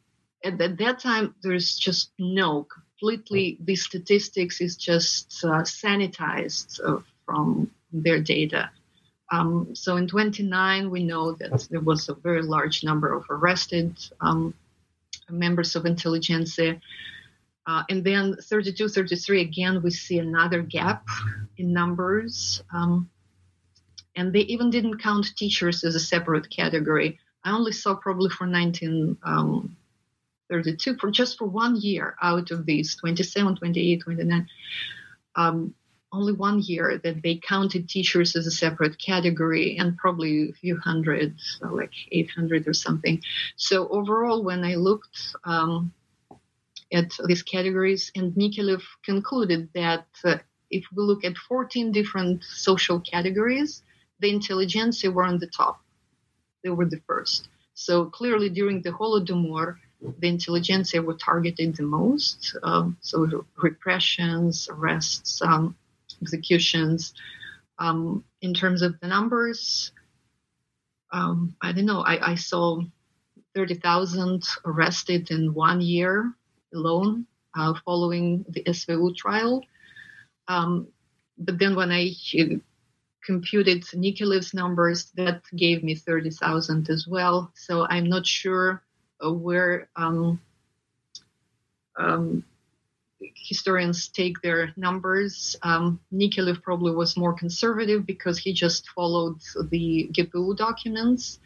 at, 0.44 0.60
at 0.62 0.78
that 0.78 1.00
time 1.00 1.36
there's 1.44 1.78
just 1.78 2.12
no 2.20 2.64
completely 2.64 3.58
mm. 3.62 3.66
the 3.66 3.76
statistics 3.76 4.62
is 4.62 4.76
just 4.76 5.44
uh, 5.44 5.62
sanitized 5.64 6.80
uh, 6.86 7.00
from 7.26 7.72
their 7.92 8.22
data. 8.22 8.70
Um, 9.32 9.74
so 9.74 9.96
in 9.96 10.08
29, 10.08 10.90
we 10.90 11.04
know 11.04 11.32
that 11.34 11.68
there 11.72 11.80
was 11.80 12.10
a 12.10 12.14
very 12.14 12.42
large 12.42 12.84
number 12.84 13.14
of 13.14 13.26
arrested 13.30 13.98
um, 14.20 14.54
members 15.30 15.76
of 15.76 15.86
intelligentsia. 15.86 16.82
Uh, 17.66 17.84
and 17.90 18.04
then 18.04 18.36
32, 18.42 18.90
33, 18.90 19.42
again, 19.42 19.82
we 19.82 19.92
see 19.92 20.20
another 20.20 20.62
gap 20.62 21.08
in 21.58 21.72
numbers. 21.72 22.62
Um, 22.74 23.10
and 24.18 24.34
they 24.34 24.42
even 24.42 24.70
didn't 24.70 25.02
count 25.02 25.34
teachers 25.38 25.86
as 25.86 25.96
a 25.96 26.00
separate 26.00 26.50
category. 26.50 27.18
I 27.46 27.52
only 27.52 27.72
saw 27.72 27.96
probably 27.96 28.30
for 28.30 28.46
19. 28.46 29.18
Um, 29.24 29.78
32 30.52 30.98
for 31.00 31.10
just 31.10 31.38
for 31.38 31.48
one 31.48 31.76
year 31.76 32.16
out 32.22 32.52
of 32.52 32.66
these 32.66 32.96
27 32.98 33.56
28 33.56 34.02
29 34.02 34.48
um, 35.36 35.74
only 36.14 36.34
one 36.34 36.60
year 36.60 37.00
that 37.04 37.24
they 37.24 37.38
counted 37.38 37.88
teachers 37.88 38.36
as 38.36 38.46
a 38.46 38.52
separate 38.52 39.00
category 39.00 39.78
and 39.78 39.98
probably 39.98 40.50
a 40.50 40.54
few 40.54 40.78
hundred 40.78 41.34
so 41.40 41.68
like 41.68 41.94
800 42.12 42.68
or 42.68 42.74
something. 42.74 43.22
So 43.56 43.88
overall 43.88 44.44
when 44.44 44.66
i 44.66 44.76
looked 44.76 45.36
um, 45.46 45.94
at 46.92 47.12
these 47.26 47.44
categories 47.44 48.12
and 48.16 48.34
Nikelev 48.34 48.82
concluded 49.06 49.70
that 49.74 50.08
uh, 50.26 50.38
if 50.70 50.84
we 50.94 51.04
look 51.04 51.24
at 51.24 51.38
14 51.38 51.92
different 51.94 52.44
social 52.44 53.00
categories 53.00 53.84
the 54.20 54.30
intelligentsia 54.30 55.10
were 55.12 55.24
on 55.24 55.40
the 55.40 55.48
top. 55.48 55.82
They 56.64 56.70
were 56.70 56.86
the 56.86 57.02
first. 57.08 57.50
So 57.74 58.06
clearly 58.06 58.50
during 58.50 58.82
the 58.82 58.92
holodomor 58.92 59.78
the 60.02 60.28
intelligentsia 60.28 61.02
were 61.02 61.14
targeted 61.14 61.76
the 61.76 61.84
most. 61.84 62.56
Um, 62.64 62.98
so 63.02 63.46
repressions, 63.58 64.68
arrests, 64.72 65.42
um, 65.42 65.76
executions. 66.22 67.14
Um, 67.80 68.24
in 68.42 68.54
terms 68.54 68.82
of 68.82 69.00
the 69.00 69.08
numbers, 69.08 69.92
um, 71.12 71.56
I 71.62 71.72
don't 71.72 71.86
know. 71.86 72.02
I, 72.02 72.32
I 72.32 72.36
saw 72.36 72.82
30,000 73.56 74.44
arrested 74.66 75.32
in 75.32 75.54
one 75.54 75.82
year 75.82 76.34
alone 76.74 77.26
uh, 77.56 77.74
following 77.86 78.46
the 78.50 78.64
SVU 78.64 79.16
trial. 79.16 79.64
Um, 80.48 80.88
but 81.38 81.60
then 81.60 81.76
when 81.76 81.92
I 81.92 82.14
computed 83.26 83.84
Nikelev's 83.84 84.54
numbers, 84.54 85.12
that 85.16 85.42
gave 85.56 85.84
me 85.84 85.96
30,000 85.96 86.90
as 86.90 87.08
well. 87.08 87.52
So 87.56 87.86
I'm 87.88 88.10
not 88.10 88.26
sure 88.26 88.72
uh, 88.74 88.91
where 89.30 89.90
um, 89.96 90.42
um, 91.98 92.44
historians 93.36 94.08
take 94.08 94.42
their 94.42 94.74
numbers. 94.78 95.56
Um, 95.64 96.00
probably 96.64 96.94
was 96.94 97.18
more 97.18 97.34
conservative 97.34 98.06
because 98.06 98.38
he 98.38 98.54
just 98.54 98.90
followed 98.90 99.40
the 99.70 100.10
GPU 100.14 100.56
documents. 100.58 101.40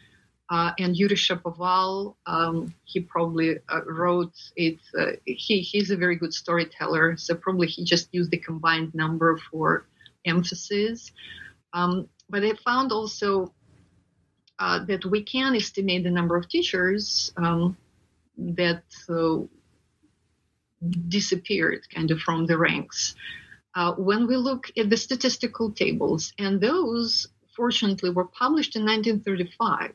Uh, 0.48 0.70
and 0.78 0.96
Yuri 0.96 1.16
Shapoval, 1.16 2.14
um, 2.26 2.72
he 2.84 3.00
probably 3.00 3.58
uh, 3.68 3.80
wrote 3.84 4.32
it. 4.54 4.78
Uh, 4.96 5.12
he, 5.24 5.60
he's 5.60 5.90
a 5.90 5.96
very 5.96 6.14
good 6.14 6.32
storyteller, 6.32 7.16
so 7.16 7.34
probably 7.34 7.66
he 7.66 7.84
just 7.84 8.08
used 8.12 8.30
the 8.30 8.36
combined 8.38 8.94
number 8.94 9.38
for 9.50 9.86
emphasis. 10.24 11.10
Um, 11.72 12.08
but 12.30 12.44
I 12.44 12.52
found 12.64 12.92
also 12.92 13.52
uh, 14.58 14.84
that 14.86 15.04
we 15.04 15.22
can 15.22 15.54
estimate 15.54 16.04
the 16.04 16.10
number 16.10 16.36
of 16.36 16.48
teachers 16.48 17.32
um, 17.36 17.76
that 18.36 18.84
uh, 19.08 19.38
disappeared 21.08 21.86
kind 21.94 22.10
of 22.10 22.20
from 22.20 22.46
the 22.46 22.56
ranks. 22.56 23.14
Uh, 23.74 23.92
when 23.92 24.26
we 24.26 24.36
look 24.36 24.70
at 24.78 24.88
the 24.88 24.96
statistical 24.96 25.70
tables, 25.70 26.32
and 26.38 26.60
those 26.60 27.28
fortunately 27.54 28.10
were 28.10 28.24
published 28.24 28.76
in 28.76 28.84
1935. 28.84 29.92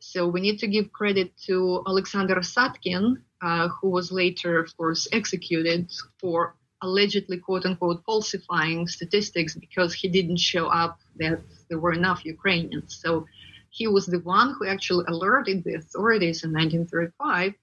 So 0.00 0.26
we 0.26 0.40
need 0.40 0.58
to 0.60 0.66
give 0.66 0.92
credit 0.92 1.36
to 1.46 1.82
Alexander 1.86 2.34
Asatkin, 2.36 3.16
uh, 3.42 3.68
who 3.68 3.90
was 3.90 4.12
later, 4.12 4.58
of 4.58 4.74
course, 4.76 5.08
executed 5.12 5.90
for 6.18 6.54
allegedly, 6.82 7.38
quote 7.38 7.66
unquote, 7.66 8.04
falsifying 8.04 8.86
statistics 8.86 9.54
because 9.54 9.92
he 9.92 10.08
didn't 10.08 10.38
show 10.38 10.68
up 10.68 10.98
that 11.16 11.40
there 11.68 11.78
were 11.78 11.92
enough 11.92 12.24
Ukrainians. 12.24 12.98
So 13.02 13.26
he 13.70 13.86
was 13.86 14.06
the 14.06 14.20
one 14.20 14.54
who 14.54 14.66
actually 14.66 15.04
alerted 15.08 15.64
the 15.64 15.74
authorities 15.74 16.44
in 16.44 16.52
1935 16.52 17.54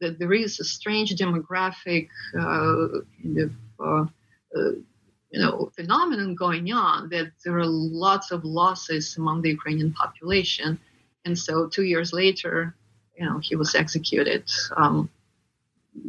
that 0.00 0.18
there 0.18 0.32
is 0.32 0.58
a 0.58 0.64
strange 0.64 1.14
demographic 1.14 2.08
uh, 2.38 3.00
kind 3.22 3.38
of 3.38 3.52
uh, 3.80 4.04
uh, 4.58 4.72
you 5.30 5.40
know 5.40 5.70
phenomenon 5.76 6.34
going 6.34 6.72
on 6.72 7.08
that 7.08 7.30
there 7.44 7.56
are 7.56 7.66
lots 7.66 8.32
of 8.32 8.44
losses 8.44 9.16
among 9.16 9.40
the 9.40 9.50
Ukrainian 9.50 9.92
population, 9.92 10.78
and 11.24 11.38
so 11.38 11.68
two 11.68 11.84
years 11.84 12.12
later, 12.12 12.74
you 13.16 13.24
know, 13.24 13.38
he 13.38 13.56
was 13.56 13.74
executed. 13.74 14.44
Um, 14.76 15.08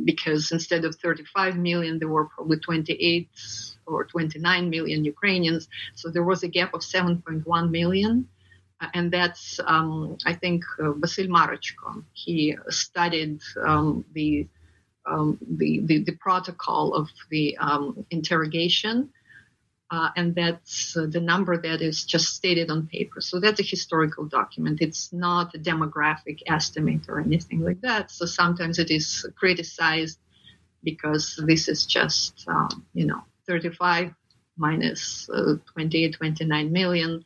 because 0.06 0.54
instead 0.54 0.86
of 0.86 0.96
35 0.96 1.58
million, 1.58 2.00
there 2.00 2.08
were 2.08 2.26
probably 2.26 2.58
28 2.58 3.28
or 3.86 4.06
29 4.06 4.70
million 4.70 5.04
Ukrainians. 5.04 5.68
So 5.94 6.10
there 6.10 6.24
was 6.24 6.44
a 6.44 6.48
gap 6.48 6.74
of 6.74 6.82
7.1 6.82 7.70
million 7.70 8.28
and 8.94 9.12
that's 9.12 9.60
um, 9.66 10.18
I 10.26 10.34
think 10.34 10.64
uh, 10.80 10.94
Vasil 10.94 11.28
Marochko. 11.28 12.04
He 12.14 12.58
studied 12.70 13.42
um, 13.66 14.06
the, 14.14 14.48
um, 15.06 15.38
the, 15.42 15.82
the, 15.84 16.04
the 16.04 16.14
protocol 16.14 16.94
of 16.94 17.10
the 17.30 17.58
um, 17.58 18.06
interrogation, 18.10 19.10
uh, 19.92 20.10
and 20.16 20.34
that's 20.34 20.98
uh, 20.98 21.06
the 21.10 21.20
number 21.20 21.56
that 21.58 21.82
is 21.82 22.04
just 22.04 22.36
stated 22.36 22.72
on 22.72 22.88
paper. 22.88 23.22
So 23.22 23.40
that's 23.40 23.60
a 23.60 23.64
historical 23.64 24.26
document. 24.26 24.82
It's 24.82 25.14
not 25.14 25.54
a 25.56 25.60
demographic 25.60 26.40
estimate 26.48 27.08
or 27.08 27.20
anything 27.20 27.60
like 27.62 27.82
that. 27.82 28.10
So 28.10 28.26
sometimes 28.26 28.80
it 28.80 28.90
is 28.90 29.26
criticized 29.36 30.18
because 30.84 31.40
this 31.46 31.68
is 31.68 31.86
just, 31.86 32.44
um, 32.48 32.86
you 32.94 33.06
know, 33.06 33.22
35 33.48 34.14
minus, 34.58 35.30
uh, 35.30 35.56
28, 35.74 36.14
29 36.16 36.72
million. 36.72 37.24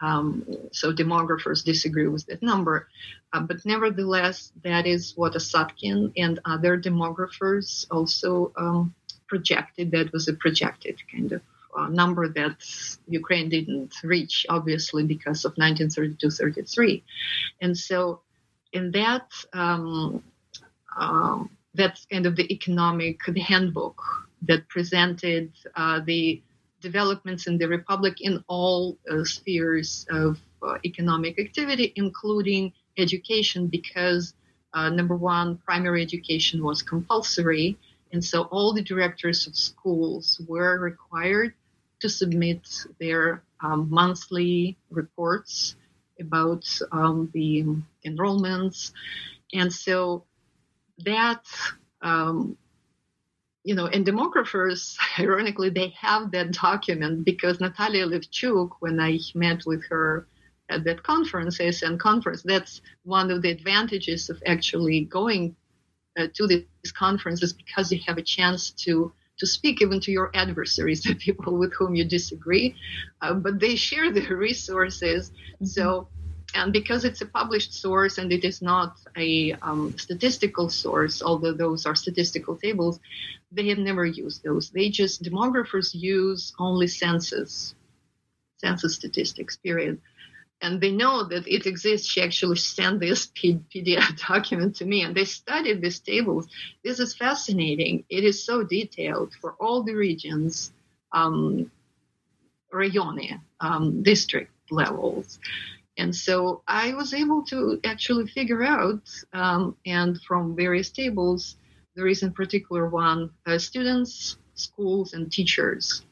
Um, 0.00 0.44
so 0.72 0.92
demographers 0.92 1.64
disagree 1.64 2.08
with 2.08 2.26
that 2.26 2.42
number. 2.42 2.88
Uh, 3.32 3.40
but 3.40 3.64
nevertheless, 3.64 4.52
that 4.62 4.86
is 4.86 5.12
what 5.16 5.34
Asatkin 5.34 6.12
and 6.16 6.40
other 6.44 6.80
demographers 6.80 7.86
also 7.90 8.52
um, 8.56 8.94
projected. 9.28 9.92
That 9.92 10.12
was 10.12 10.28
a 10.28 10.34
projected 10.34 11.00
kind 11.10 11.32
of 11.32 11.42
uh, 11.76 11.88
number 11.88 12.28
that 12.28 12.56
Ukraine 13.08 13.48
didn't 13.48 13.94
reach, 14.02 14.46
obviously, 14.48 15.04
because 15.04 15.44
of 15.44 15.54
1932-33. 15.56 17.02
And 17.60 17.76
so, 17.76 18.20
in 18.72 18.90
that, 18.92 19.30
um, 19.52 20.22
um, 20.96 21.50
that's 21.74 22.06
kind 22.06 22.26
of 22.26 22.36
the 22.36 22.52
economic 22.52 23.20
the 23.26 23.40
handbook 23.40 24.00
that 24.42 24.68
presented 24.68 25.52
uh, 25.74 26.00
the 26.04 26.42
developments 26.90 27.46
in 27.48 27.54
the 27.58 27.68
republic 27.78 28.14
in 28.20 28.34
all 28.46 28.80
uh, 29.10 29.24
spheres 29.24 30.06
of 30.10 30.30
uh, 30.62 30.76
economic 30.84 31.34
activity, 31.46 31.86
including 31.96 32.72
education, 33.04 33.60
because 33.78 34.34
uh, 34.76 34.90
number 34.90 35.16
one, 35.16 35.48
primary 35.68 36.02
education 36.02 36.58
was 36.68 36.82
compulsory. 36.82 37.68
And 38.12 38.22
so 38.30 38.42
all 38.54 38.70
the 38.72 38.82
directors 38.92 39.46
of 39.48 39.54
schools 39.56 40.24
were 40.46 40.78
required 40.90 41.50
to 42.00 42.08
submit 42.08 42.62
their 43.00 43.42
um, 43.64 43.88
monthly 43.90 44.76
reports 44.90 45.76
about 46.20 46.64
um, 46.92 47.30
the 47.32 47.64
enrollments. 48.08 48.92
And 49.52 49.72
so 49.72 50.24
that, 51.04 51.42
um, 52.02 52.56
you 53.64 53.74
know, 53.74 53.86
and 53.86 54.06
demographers, 54.06 54.96
ironically, 55.18 55.70
they 55.70 55.92
have 55.98 56.30
that 56.32 56.52
document 56.52 57.24
because 57.24 57.60
Natalia 57.60 58.06
Levchuk, 58.06 58.70
when 58.80 59.00
I 59.00 59.18
met 59.34 59.62
with 59.66 59.82
her 59.88 60.28
at 60.68 60.84
that 60.84 61.02
conference, 61.02 61.58
ASN 61.58 61.98
conference, 61.98 62.42
that's 62.42 62.82
one 63.02 63.30
of 63.30 63.42
the 63.42 63.50
advantages 63.50 64.30
of 64.30 64.40
actually 64.46 65.04
going 65.06 65.56
uh, 66.18 66.28
to 66.34 66.46
these 66.46 66.92
conferences 66.92 67.52
because 67.52 67.90
you 67.90 68.00
have 68.06 68.18
a 68.18 68.22
chance 68.22 68.70
to 68.70 69.12
to 69.36 69.46
speak 69.48 69.82
even 69.82 69.98
to 69.98 70.12
your 70.12 70.30
adversaries, 70.34 71.02
the 71.04 71.14
people 71.14 71.58
with 71.58 71.72
whom 71.74 71.94
you 71.94 72.04
disagree, 72.04 72.76
uh, 73.20 73.34
but 73.34 73.58
they 73.58 73.74
share 73.74 74.12
their 74.12 74.36
resources. 74.36 75.32
So, 75.62 76.08
and 76.54 76.72
because 76.72 77.04
it's 77.04 77.20
a 77.20 77.26
published 77.26 77.74
source 77.74 78.18
and 78.18 78.32
it 78.32 78.44
is 78.44 78.62
not 78.62 78.96
a 79.16 79.52
um, 79.54 79.96
statistical 79.98 80.70
source, 80.70 81.22
although 81.22 81.52
those 81.52 81.86
are 81.86 81.94
statistical 81.94 82.56
tables, 82.56 83.00
they 83.52 83.68
have 83.68 83.78
never 83.78 84.06
used 84.06 84.42
those. 84.44 84.70
They 84.70 84.88
just, 84.88 85.22
demographers 85.22 85.94
use 85.94 86.52
only 86.58 86.86
census, 86.86 87.74
census 88.58 88.94
statistics, 88.94 89.56
period 89.56 90.00
and 90.64 90.80
they 90.80 90.90
know 90.90 91.24
that 91.24 91.46
it 91.46 91.66
exists. 91.66 92.08
She 92.08 92.22
actually 92.22 92.56
sent 92.56 92.98
this 92.98 93.26
PDF 93.36 94.26
document 94.26 94.76
to 94.76 94.86
me, 94.86 95.02
and 95.02 95.14
they 95.14 95.26
studied 95.26 95.82
these 95.82 96.00
tables. 96.00 96.48
This 96.82 97.00
is 97.00 97.14
fascinating. 97.14 98.04
It 98.08 98.24
is 98.24 98.42
so 98.42 98.62
detailed 98.62 99.34
for 99.40 99.52
all 99.60 99.82
the 99.82 99.94
regions, 99.94 100.72
um, 101.12 101.70
rayoni, 102.72 103.38
um, 103.60 104.02
district 104.02 104.52
levels. 104.70 105.38
And 105.96 106.14
so 106.14 106.62
I 106.66 106.94
was 106.94 107.14
able 107.14 107.44
to 107.44 107.78
actually 107.84 108.26
figure 108.26 108.64
out, 108.64 109.08
um, 109.32 109.76
and 109.86 110.20
from 110.22 110.56
various 110.56 110.90
tables, 110.90 111.56
there 111.94 112.08
is 112.08 112.22
in 112.22 112.32
particular 112.32 112.88
one 112.88 113.30
uh, 113.46 113.58
students, 113.58 114.36
schools, 114.54 115.12
and 115.12 115.30
teachers. 115.30 116.02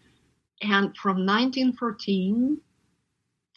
And 0.60 0.96
from 0.96 1.26
1914 1.26 2.60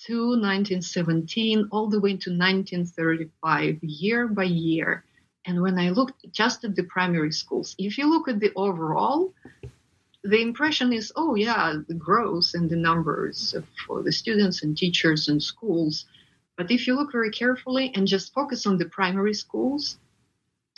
to 0.08 0.14
1917, 0.14 1.70
all 1.72 1.88
the 1.88 2.00
way 2.00 2.12
to 2.12 2.32
1935, 2.32 3.80
year 3.84 4.28
by 4.28 4.44
year. 4.44 5.06
And 5.46 5.62
when 5.62 5.78
I 5.78 5.92
looked 5.92 6.32
just 6.32 6.64
at 6.64 6.76
the 6.76 6.84
primary 6.84 7.32
schools, 7.32 7.76
if 7.78 8.00
you 8.00 8.10
look 8.10 8.28
at 8.28 8.40
the 8.40 8.52
overall, 8.56 9.34
the 10.24 10.42
impression 10.42 10.92
is, 10.92 11.12
oh 11.16 11.36
yeah, 11.36 11.76
the 11.88 11.94
growth 11.94 12.56
and 12.56 12.68
the 12.68 12.76
numbers 12.76 13.56
for 13.86 14.02
the 14.02 14.12
students 14.12 14.64
and 14.64 14.76
teachers 14.76 15.28
and 15.28 15.42
schools. 15.42 16.06
But 16.58 16.72
if 16.72 16.88
you 16.88 16.96
look 16.96 17.12
very 17.12 17.32
carefully 17.32 17.92
and 17.96 18.08
just 18.08 18.34
focus 18.34 18.66
on 18.66 18.78
the 18.78 18.86
primary 18.86 19.34
schools, 19.34 19.98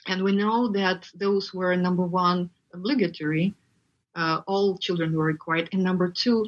and 0.08 0.24
we 0.24 0.32
know 0.32 0.70
that 0.70 1.10
those 1.14 1.54
were 1.54 1.76
number 1.76 2.04
one 2.06 2.50
obligatory, 2.74 3.54
uh, 4.16 4.42
all 4.48 4.78
children 4.78 5.16
were 5.16 5.26
required, 5.26 5.70
and 5.72 5.84
number 5.84 6.10
two, 6.10 6.48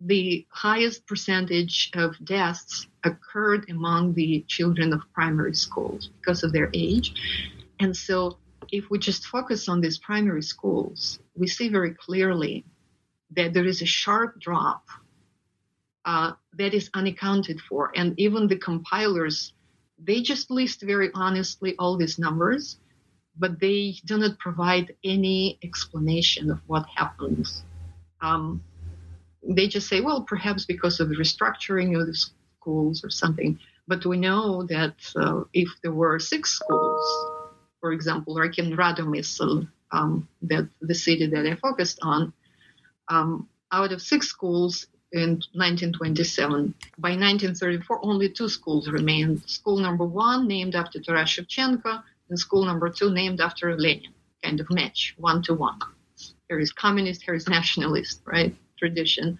the 0.00 0.46
highest 0.50 1.06
percentage 1.06 1.90
of 1.94 2.22
deaths 2.22 2.86
occurred 3.04 3.70
among 3.70 4.12
the 4.12 4.44
children 4.46 4.92
of 4.92 5.00
primary 5.14 5.54
schools 5.54 6.10
because 6.20 6.42
of 6.42 6.52
their 6.52 6.68
age. 6.74 7.14
And 7.80 7.96
so, 7.96 8.36
if 8.70 8.90
we 8.90 8.98
just 8.98 9.26
focus 9.26 9.68
on 9.68 9.80
these 9.80 9.96
primary 9.96 10.42
schools, 10.42 11.18
we 11.34 11.46
see 11.46 11.68
very 11.68 11.94
clearly 11.94 12.64
that 13.30 13.54
there 13.54 13.64
is 13.64 13.80
a 13.80 13.86
sharp 13.86 14.38
drop 14.38 14.84
uh, 16.06 16.32
that 16.56 16.72
is 16.72 16.88
unaccounted 16.94 17.60
for. 17.60 17.92
And 17.96 18.18
even 18.18 18.46
the 18.46 18.56
compilers, 18.56 19.52
they 19.98 20.22
just 20.22 20.50
list 20.50 20.82
very 20.82 21.10
honestly 21.14 21.74
all 21.78 21.96
these 21.96 22.18
numbers, 22.18 22.78
but 23.36 23.60
they 23.60 23.96
do 24.04 24.16
not 24.16 24.38
provide 24.38 24.94
any 25.04 25.58
explanation 25.62 26.50
of 26.50 26.60
what 26.68 26.86
happens. 26.94 27.64
Um, 28.20 28.62
they 29.42 29.68
just 29.68 29.88
say, 29.88 30.00
well, 30.00 30.22
perhaps 30.22 30.64
because 30.64 31.00
of 31.00 31.08
the 31.08 31.16
restructuring 31.16 32.00
of 32.00 32.06
the 32.06 32.14
schools 32.14 33.04
or 33.04 33.10
something. 33.10 33.58
But 33.88 34.06
we 34.06 34.16
know 34.16 34.62
that 34.64 34.94
uh, 35.16 35.42
if 35.52 35.68
there 35.82 35.92
were 35.92 36.18
six 36.18 36.52
schools, 36.52 37.02
for 37.80 37.92
example, 37.92 38.34
like 38.34 38.58
in 38.58 38.76
Radomysl, 38.76 39.68
um, 39.92 40.28
that 40.42 40.68
the 40.80 40.94
city 40.94 41.26
that 41.26 41.46
I 41.46 41.54
focused 41.56 41.98
on, 42.02 42.32
um, 43.08 43.48
out 43.70 43.92
of 43.92 44.02
six 44.02 44.28
schools 44.28 44.86
in 45.12 45.40
1927, 45.54 46.74
by 46.98 47.10
1934, 47.10 48.04
only 48.04 48.28
two 48.28 48.48
schools 48.48 48.88
remained. 48.88 49.48
School 49.48 49.78
number 49.78 50.04
one, 50.04 50.46
named 50.46 50.74
after 50.74 51.00
Taras 51.00 51.30
Shevchenko, 51.30 52.02
and 52.28 52.38
school 52.38 52.64
number 52.64 52.88
two, 52.88 53.10
named 53.10 53.40
after 53.40 53.76
Lenin, 53.76 54.12
kind 54.42 54.60
of 54.60 54.70
match, 54.70 55.14
one 55.18 55.42
to 55.42 55.54
one. 55.54 55.78
Here 56.48 56.58
is 56.58 56.72
communist, 56.72 57.22
here 57.22 57.34
is 57.34 57.48
nationalist, 57.48 58.20
right? 58.24 58.54
tradition. 58.76 59.38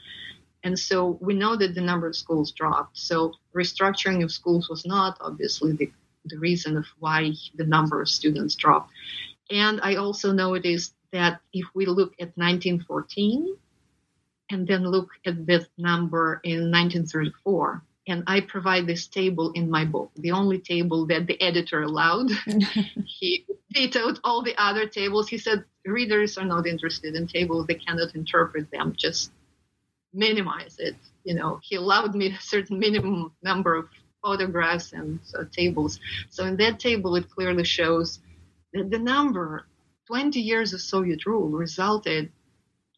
And 0.64 0.78
so 0.78 1.18
we 1.20 1.34
know 1.34 1.56
that 1.56 1.74
the 1.74 1.80
number 1.80 2.06
of 2.08 2.16
schools 2.16 2.52
dropped. 2.52 2.98
So 2.98 3.34
restructuring 3.54 4.24
of 4.24 4.32
schools 4.32 4.68
was 4.68 4.84
not 4.84 5.16
obviously 5.20 5.72
the, 5.72 5.90
the 6.24 6.38
reason 6.38 6.76
of 6.76 6.86
why 6.98 7.32
the 7.54 7.64
number 7.64 8.00
of 8.00 8.08
students 8.08 8.54
dropped. 8.54 8.90
And 9.50 9.80
I 9.82 9.96
also 9.96 10.32
noticed 10.32 10.94
that 11.12 11.40
if 11.52 11.66
we 11.74 11.86
look 11.86 12.14
at 12.14 12.36
1914 12.36 13.56
and 14.50 14.66
then 14.66 14.84
look 14.84 15.10
at 15.24 15.46
that 15.46 15.66
number 15.76 16.40
in 16.44 16.70
1934, 16.70 17.82
and 18.08 18.22
I 18.26 18.40
provide 18.40 18.86
this 18.86 19.06
table 19.06 19.52
in 19.52 19.70
my 19.70 19.84
book, 19.84 20.10
the 20.16 20.30
only 20.32 20.58
table 20.58 21.06
that 21.06 21.26
the 21.26 21.40
editor 21.40 21.82
allowed. 21.82 22.30
he 23.06 23.44
vetoed 23.72 24.20
all 24.22 24.42
the 24.42 24.54
other 24.56 24.86
tables. 24.86 25.28
He 25.28 25.38
said 25.38 25.64
readers 25.84 26.38
are 26.38 26.44
not 26.44 26.66
interested 26.66 27.14
in 27.14 27.26
tables; 27.26 27.66
they 27.66 27.74
cannot 27.74 28.14
interpret 28.14 28.70
them. 28.70 28.94
Just 28.96 29.32
minimize 30.12 30.76
it. 30.78 30.96
You 31.24 31.34
know, 31.34 31.60
he 31.62 31.76
allowed 31.76 32.14
me 32.14 32.28
a 32.36 32.40
certain 32.40 32.78
minimum 32.78 33.32
number 33.42 33.74
of 33.74 33.88
photographs 34.22 34.92
and 34.92 35.20
uh, 35.38 35.44
tables. 35.52 36.00
So 36.30 36.44
in 36.44 36.56
that 36.56 36.80
table, 36.80 37.16
it 37.16 37.30
clearly 37.30 37.64
shows 37.64 38.20
that 38.72 38.90
the 38.90 38.98
number 38.98 39.66
20 40.06 40.40
years 40.40 40.72
of 40.72 40.80
Soviet 40.80 41.26
rule 41.26 41.48
resulted 41.48 42.30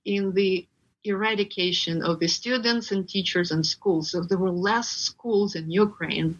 in 0.05 0.33
the 0.33 0.67
eradication 1.09 2.03
of 2.03 2.21
the 2.21 2.29
students 2.29 2.93
and 2.93 3.09
teachers 3.09 3.51
and 3.51 3.65
schools. 3.65 4.11
So 4.11 4.23
there 4.23 4.39
were 4.39 4.51
less 4.51 4.89
schools 4.89 5.55
in 5.55 5.71
Ukraine 5.71 6.39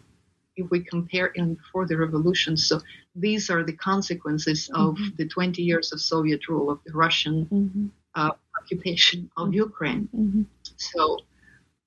if 0.55 0.69
we 0.69 0.81
compare 0.81 1.27
in 1.27 1.55
before 1.55 1.87
the 1.87 1.97
revolution. 1.97 2.57
So 2.57 2.81
these 3.15 3.49
are 3.49 3.63
the 3.63 3.73
consequences 3.73 4.69
of 4.73 4.95
mm-hmm. 4.95 5.15
the 5.17 5.27
20 5.27 5.61
years 5.61 5.91
of 5.91 6.01
Soviet 6.01 6.47
rule 6.47 6.69
of 6.69 6.79
the 6.85 6.93
Russian 6.93 7.45
mm-hmm. 7.45 7.85
uh, 8.15 8.31
occupation 8.61 9.29
of 9.37 9.47
mm-hmm. 9.47 9.65
Ukraine. 9.67 10.09
Mm-hmm. 10.15 10.43
So 10.77 11.19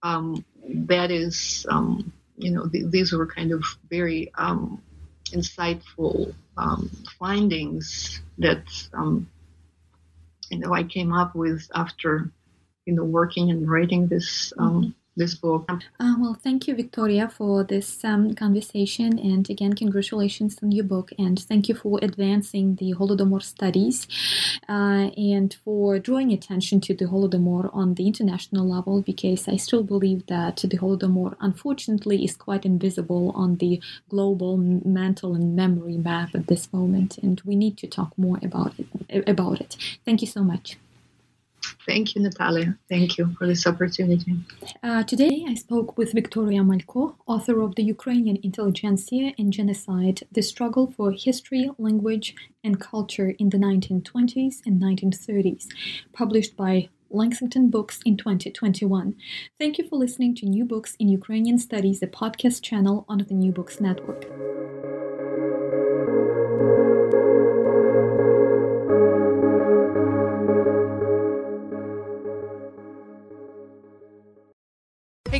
um, 0.02 0.44
that 0.66 1.10
is, 1.10 1.66
um, 1.70 2.12
you 2.36 2.50
know, 2.50 2.66
th- 2.66 2.86
these 2.90 3.12
were 3.12 3.26
kind 3.26 3.52
of 3.52 3.62
very 3.88 4.32
um, 4.34 4.82
insightful 5.26 6.34
um, 6.56 6.90
findings 7.18 8.20
that, 8.38 8.64
um, 8.92 9.28
you 10.50 10.58
know, 10.58 10.74
I 10.74 10.82
came 10.82 11.12
up 11.12 11.34
with 11.34 11.70
after 11.74 12.30
you 12.86 12.94
know 12.94 13.04
working 13.04 13.50
and 13.50 13.70
writing 13.70 14.08
this 14.08 14.52
um, 14.58 14.82
mm-hmm 14.82 14.90
this 15.16 15.34
book. 15.34 15.70
Uh, 16.00 16.14
well, 16.18 16.34
thank 16.42 16.66
you, 16.66 16.74
Victoria, 16.74 17.28
for 17.28 17.64
this 17.64 18.04
um, 18.04 18.34
conversation. 18.34 19.18
And 19.18 19.48
again, 19.50 19.74
congratulations 19.74 20.58
on 20.62 20.72
your 20.72 20.84
book. 20.84 21.12
And 21.18 21.38
thank 21.38 21.68
you 21.68 21.74
for 21.74 21.98
advancing 22.02 22.76
the 22.76 22.94
Holodomor 22.94 23.42
studies 23.42 24.06
uh, 24.68 25.10
and 25.16 25.54
for 25.64 25.98
drawing 25.98 26.32
attention 26.32 26.80
to 26.82 26.94
the 26.94 27.06
Holodomor 27.06 27.70
on 27.74 27.94
the 27.94 28.06
international 28.06 28.68
level, 28.68 29.02
because 29.02 29.48
I 29.48 29.56
still 29.56 29.82
believe 29.82 30.26
that 30.26 30.56
the 30.56 30.78
Holodomor, 30.78 31.36
unfortunately, 31.40 32.24
is 32.24 32.36
quite 32.36 32.64
invisible 32.64 33.32
on 33.34 33.56
the 33.56 33.80
global 34.08 34.56
mental 34.56 35.34
and 35.34 35.54
memory 35.54 35.98
map 35.98 36.34
at 36.34 36.46
this 36.46 36.72
moment. 36.72 37.18
And 37.18 37.40
we 37.44 37.56
need 37.56 37.76
to 37.78 37.86
talk 37.86 38.16
more 38.16 38.38
about 38.42 38.74
it. 38.78 39.28
About 39.28 39.60
it. 39.60 39.76
Thank 40.04 40.22
you 40.22 40.26
so 40.26 40.42
much. 40.42 40.78
Thank 41.86 42.14
you, 42.14 42.22
Natalia. 42.22 42.78
Thank 42.88 43.18
you 43.18 43.34
for 43.38 43.46
this 43.46 43.66
opportunity. 43.66 44.36
Uh, 44.82 45.02
today, 45.02 45.44
I 45.48 45.54
spoke 45.54 45.98
with 45.98 46.12
Victoria 46.12 46.60
Malko, 46.60 47.16
author 47.26 47.60
of 47.60 47.74
The 47.74 47.82
Ukrainian 47.82 48.38
Intelligentsia 48.42 49.32
and 49.38 49.52
Genocide 49.52 50.22
The 50.30 50.42
Struggle 50.42 50.92
for 50.96 51.10
History, 51.10 51.70
Language, 51.78 52.34
and 52.62 52.80
Culture 52.80 53.30
in 53.38 53.48
the 53.50 53.58
1920s 53.58 54.60
and 54.64 54.80
1930s, 54.80 55.66
published 56.12 56.56
by 56.56 56.88
Lexington 57.10 57.68
Books 57.68 58.00
in 58.06 58.16
2021. 58.16 59.14
Thank 59.58 59.78
you 59.78 59.88
for 59.88 59.96
listening 59.96 60.34
to 60.36 60.46
New 60.46 60.64
Books 60.64 60.96
in 60.98 61.08
Ukrainian 61.08 61.58
Studies, 61.58 62.00
the 62.00 62.06
podcast 62.06 62.62
channel 62.62 63.04
on 63.08 63.18
the 63.18 63.34
New 63.34 63.52
Books 63.52 63.80
Network. 63.80 64.24